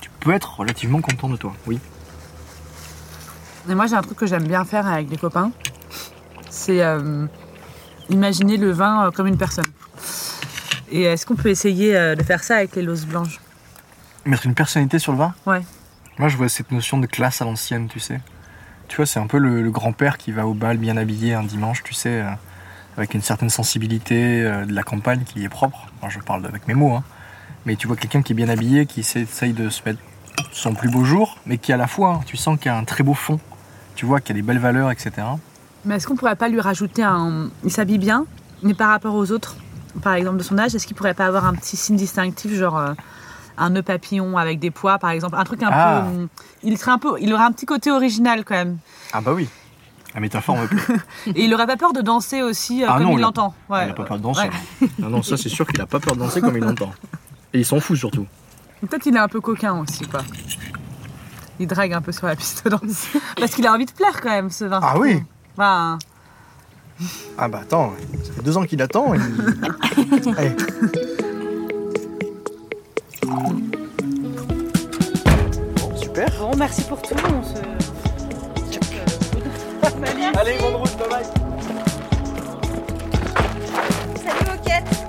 tu 0.02 0.10
peux 0.20 0.32
être 0.32 0.60
relativement 0.60 1.02
content 1.02 1.30
de 1.30 1.38
toi, 1.38 1.54
oui. 1.66 1.80
Et 3.70 3.76
moi, 3.76 3.88
j'ai 3.88 3.96
un 3.96 4.02
truc 4.02 4.18
que 4.18 4.26
j'aime 4.26 4.48
bien 4.48 4.64
faire 4.66 4.88
avec 4.88 5.08
des 5.10 5.18
copains. 5.18 5.52
C'est 6.50 6.82
euh, 6.82 7.28
imaginer 8.10 8.58
le 8.58 8.72
vin 8.72 9.08
euh, 9.08 9.12
comme 9.12 9.28
une 9.28 9.38
personne. 9.38 9.66
Et 10.90 11.04
est-ce 11.04 11.26
qu'on 11.26 11.36
peut 11.36 11.50
essayer 11.50 11.96
euh, 11.96 12.16
de 12.16 12.24
faire 12.24 12.44
ça 12.44 12.56
avec 12.58 12.76
les 12.76 12.82
loses 12.82 13.06
blanches? 13.06 13.40
Mettre 14.26 14.46
une 14.46 14.54
personnalité 14.54 15.00
sur 15.00 15.12
le 15.12 15.18
vin? 15.18 15.34
Ouais. 15.46 15.62
Moi, 16.18 16.30
je 16.30 16.38
vois 16.38 16.50
cette 16.50 16.72
notion 16.72 16.98
de 16.98 17.08
classe 17.08 17.42
à 17.42 17.46
l'ancienne, 17.46 17.88
tu 17.88 18.00
sais. 18.00 18.22
Tu 18.88 18.96
vois, 18.96 19.06
c'est 19.06 19.20
un 19.20 19.28
peu 19.28 19.38
le, 19.38 19.62
le 19.62 19.72
grand-père 19.72 20.18
qui 20.18 20.32
va 20.32 20.48
au 20.48 20.54
bal 20.54 20.78
bien 20.78 20.96
habillé 20.96 21.34
un 21.34 21.44
dimanche, 21.44 21.84
tu 21.84 21.94
sais, 21.94 22.22
euh, 22.22 22.30
avec 22.96 23.14
une 23.14 23.22
certaine 23.22 23.50
sensibilité 23.50 24.44
euh, 24.44 24.66
de 24.66 24.74
la 24.74 24.84
campagne 24.84 25.24
qui 25.26 25.44
est 25.44 25.50
propre. 25.50 25.88
Moi, 26.02 26.10
je 26.10 26.20
parle 26.20 26.46
avec 26.46 26.68
mes 26.70 26.74
mots, 26.74 26.94
hein. 26.94 27.04
Mais 27.66 27.76
tu 27.76 27.88
vois 27.88 27.98
quelqu'un 27.98 28.22
qui 28.22 28.32
est 28.32 28.36
bien 28.36 28.48
habillé, 28.48 28.86
qui 28.86 29.02
essaye 29.02 29.52
de 29.52 29.70
se 29.70 29.82
mettre 29.86 30.00
son 30.54 30.74
plus 30.74 30.90
beau 30.90 31.04
jour, 31.04 31.38
mais 31.46 31.58
qui 31.58 31.74
à 31.74 31.78
la 31.78 31.88
fois, 31.88 32.14
hein, 32.14 32.20
tu 32.26 32.38
sens 32.38 32.58
qu'il 32.58 32.68
y 32.68 32.70
a 32.70 32.78
un 32.78 32.86
très 32.86 33.04
beau 33.04 33.14
fond. 33.14 33.42
Tu 33.98 34.06
vois 34.06 34.22
qu'il 34.22 34.36
y 34.36 34.40
a 34.40 34.42
des 34.42 34.46
belles 34.48 34.60
valeurs, 34.60 34.92
etc. 34.92 35.12
Mais 35.86 35.96
est-ce 35.96 36.06
qu'on 36.08 36.16
pourrait 36.16 36.36
pas 36.36 36.50
lui 36.50 36.62
rajouter 36.62 37.02
un. 37.04 37.50
Il 37.64 37.72
s'habille 37.72 37.98
bien, 37.98 38.26
mais 38.62 38.74
par 38.76 38.90
rapport 38.90 39.16
aux 39.16 39.32
autres, 39.32 39.56
par 40.04 40.14
exemple 40.14 40.38
de 40.38 40.44
son 40.44 40.58
âge, 40.60 40.76
est-ce 40.76 40.86
qu'il 40.86 40.96
pourrait 40.96 41.14
pas 41.16 41.26
avoir 41.26 41.46
un 41.46 41.54
petit 41.56 41.76
signe 41.76 41.96
distinctif, 41.98 42.54
genre 42.54 42.78
euh, 42.78 42.94
un 43.58 43.72
nœud 43.72 43.82
papillon 43.82 44.38
avec 44.38 44.60
des 44.60 44.70
pois, 44.70 45.00
par 45.00 45.10
exemple 45.10 45.36
Un 45.38 45.44
truc 45.44 45.64
un 45.64 45.70
Ah. 45.72 46.04
peu. 46.06 46.10
hum, 46.22 46.28
Il 46.64 46.78
serait 46.78 46.92
un 46.92 47.00
peu. 47.00 47.16
Il 47.20 47.34
aurait 47.34 47.44
un 47.46 47.52
petit 47.52 47.66
côté 47.66 47.90
original 47.92 48.46
quand 48.46 48.54
même. 48.56 48.78
Ah 49.14 49.22
bah 49.22 49.34
oui. 49.34 49.50
La 50.14 50.20
métaphore 50.22 50.58
me 50.58 50.68
plaît. 50.68 50.96
Et 51.36 51.46
il 51.46 51.54
aurait 51.54 51.68
pas 51.68 51.78
peur 51.78 51.92
de 51.94 52.02
danser 52.02 52.42
aussi 52.44 52.84
euh, 52.84 52.88
Ah 52.90 52.94
comme 52.98 53.04
non, 53.08 53.10
il 53.12 53.14
il 53.16 53.18
a- 53.20 53.22
l'entend. 53.24 53.54
Ouais. 53.70 53.84
Il 53.86 53.88
n'a 53.88 53.94
pas 53.94 54.04
peur 54.04 54.18
de 54.18 54.24
danser. 54.24 54.50
Ouais. 54.82 54.90
Non, 55.00 55.10
non, 55.10 55.24
ça 55.24 55.38
c'est 55.38 55.50
sûr 55.50 55.66
qu'il 55.68 55.80
n'a 55.80 55.86
pas 55.88 56.00
peur 56.00 56.14
de 56.16 56.20
danser 56.20 56.40
comme 56.42 56.56
il 56.56 56.64
l'entend. 56.64 56.92
Et 57.54 57.60
il 57.60 57.66
s'en 57.66 57.80
fout 57.80 57.98
surtout. 57.98 58.26
Peut-être 58.82 59.02
qu'il 59.02 59.16
est 59.16 59.20
un 59.20 59.28
peu 59.28 59.42
coquin 59.42 59.74
aussi, 59.80 60.06
quoi. 60.06 60.22
Il 61.60 61.68
drague 61.68 61.94
un 61.94 62.02
peu 62.02 62.12
sur 62.12 62.28
la 62.28 62.36
piste 62.36 62.64
de 62.66 62.70
danse. 62.70 63.08
Parce 63.38 63.52
qu'il 63.54 63.66
a 63.68 63.74
envie 63.74 63.86
de 63.86 63.92
plaire 63.92 64.22
quand 64.22 64.30
même, 64.30 64.50
ce 64.50 64.66
vin. 64.66 64.80
Ah 64.84 64.98
oui 65.00 65.24
Enfin, 65.58 65.98
Ah 67.38 67.48
bah 67.48 67.60
attends, 67.64 67.94
ça 68.24 68.34
fait 68.34 68.42
deux 68.44 68.58
ans 68.58 68.64
qu'il 68.66 68.82
attend. 68.82 69.14
il- 69.16 70.34
Allez. 70.38 70.56
Bon, 75.80 75.96
super. 75.96 76.30
Bon, 76.40 76.52
merci 76.58 76.82
pour 76.84 77.02
tout. 77.02 77.16
On 77.26 77.44
se. 77.44 77.54
Allez, 80.40 80.58
bonne 80.60 80.76
route, 80.76 80.98
bye 80.98 81.10
bye. 81.10 81.26
Salut, 84.24 84.46
Moquette 84.52 85.07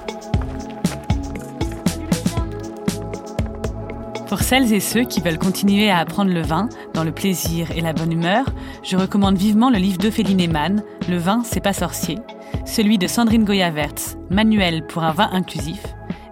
Pour 4.39 4.47
celles 4.47 4.73
et 4.73 4.79
ceux 4.79 5.03
qui 5.03 5.21
veulent 5.21 5.37
continuer 5.37 5.91
à 5.91 5.99
apprendre 5.99 6.31
le 6.33 6.43
vin, 6.43 6.69
dans 6.95 7.03
le 7.03 7.11
plaisir 7.11 7.73
et 7.73 7.81
la 7.81 7.93
bonne 7.93 8.13
humeur, 8.13 8.45
je 8.85 8.97
recommande 8.97 9.37
vivement 9.37 9.69
le 9.69 9.79
livre 9.79 9.99
d'Ophélie 9.99 10.37
Neyman, 10.37 10.85
Le 11.09 11.19
vin, 11.19 11.43
c'est 11.45 11.61
pas 11.61 11.73
sorcier, 11.73 12.21
celui 12.65 12.99
de 12.99 13.09
Sandrine 13.09 13.45
Goya-Vertz, 13.45 14.17
Manuel 14.31 14.87
pour 14.87 15.03
un 15.03 15.11
vin 15.11 15.29
inclusif, 15.33 15.83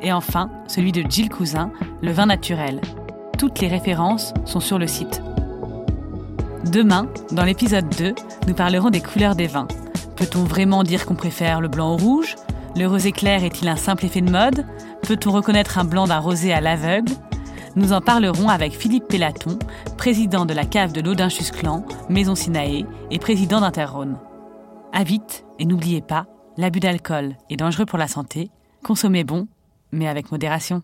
et 0.01 0.13
enfin 0.13 0.51
celui 0.69 0.93
de 0.93 1.03
Gilles 1.11 1.29
Cousin, 1.29 1.73
Le 2.01 2.13
vin 2.13 2.27
naturel. 2.27 2.81
Toutes 3.39 3.59
les 3.59 3.67
références 3.67 4.33
sont 4.45 4.61
sur 4.61 4.79
le 4.79 4.87
site. 4.87 5.21
Demain, 6.71 7.09
dans 7.33 7.45
l'épisode 7.45 7.89
2, 7.99 8.15
nous 8.47 8.55
parlerons 8.55 8.91
des 8.91 9.01
couleurs 9.01 9.35
des 9.35 9.49
vins. 9.49 9.67
Peut-on 10.15 10.45
vraiment 10.45 10.85
dire 10.85 11.07
qu'on 11.07 11.17
préfère 11.17 11.61
le 11.61 11.67
blanc 11.67 11.95
au 11.95 11.97
rouge? 11.97 12.37
Le 12.77 12.87
rosé 12.87 13.11
clair 13.11 13.43
est-il 13.43 13.67
un 13.67 13.75
simple 13.75 14.07
effet 14.07 14.21
de 14.21 14.31
mode? 14.31 14.65
Peut-on 15.03 15.33
reconnaître 15.33 15.79
un 15.79 15.85
blanc 15.85 16.07
d'un 16.07 16.21
rosé 16.21 16.53
à 16.53 16.61
l'aveugle? 16.61 17.13
Nous 17.77 17.93
en 17.93 18.01
parlerons 18.01 18.49
avec 18.49 18.73
Philippe 18.73 19.07
Pellaton, 19.07 19.59
président 19.99 20.47
de 20.47 20.55
la 20.55 20.65
cave 20.65 20.93
de 20.93 21.03
l'Audin-Chusclan, 21.03 21.85
Maison 22.09 22.35
Sinaé 22.35 22.87
et 23.11 23.19
président 23.19 23.61
d'Interrhône. 23.61 24.19
À 24.93 25.05
vite 25.05 25.45
et 25.59 25.67
n'oubliez 25.67 26.01
pas, 26.01 26.27
l'abus 26.57 26.81
d'alcool 26.81 27.37
est 27.51 27.57
dangereux 27.57 27.85
pour 27.85 27.99
la 27.99 28.09
santé. 28.09 28.51
Consommez 28.83 29.25
bon, 29.25 29.47
mais 29.93 30.09
avec 30.09 30.33
modération. 30.33 30.83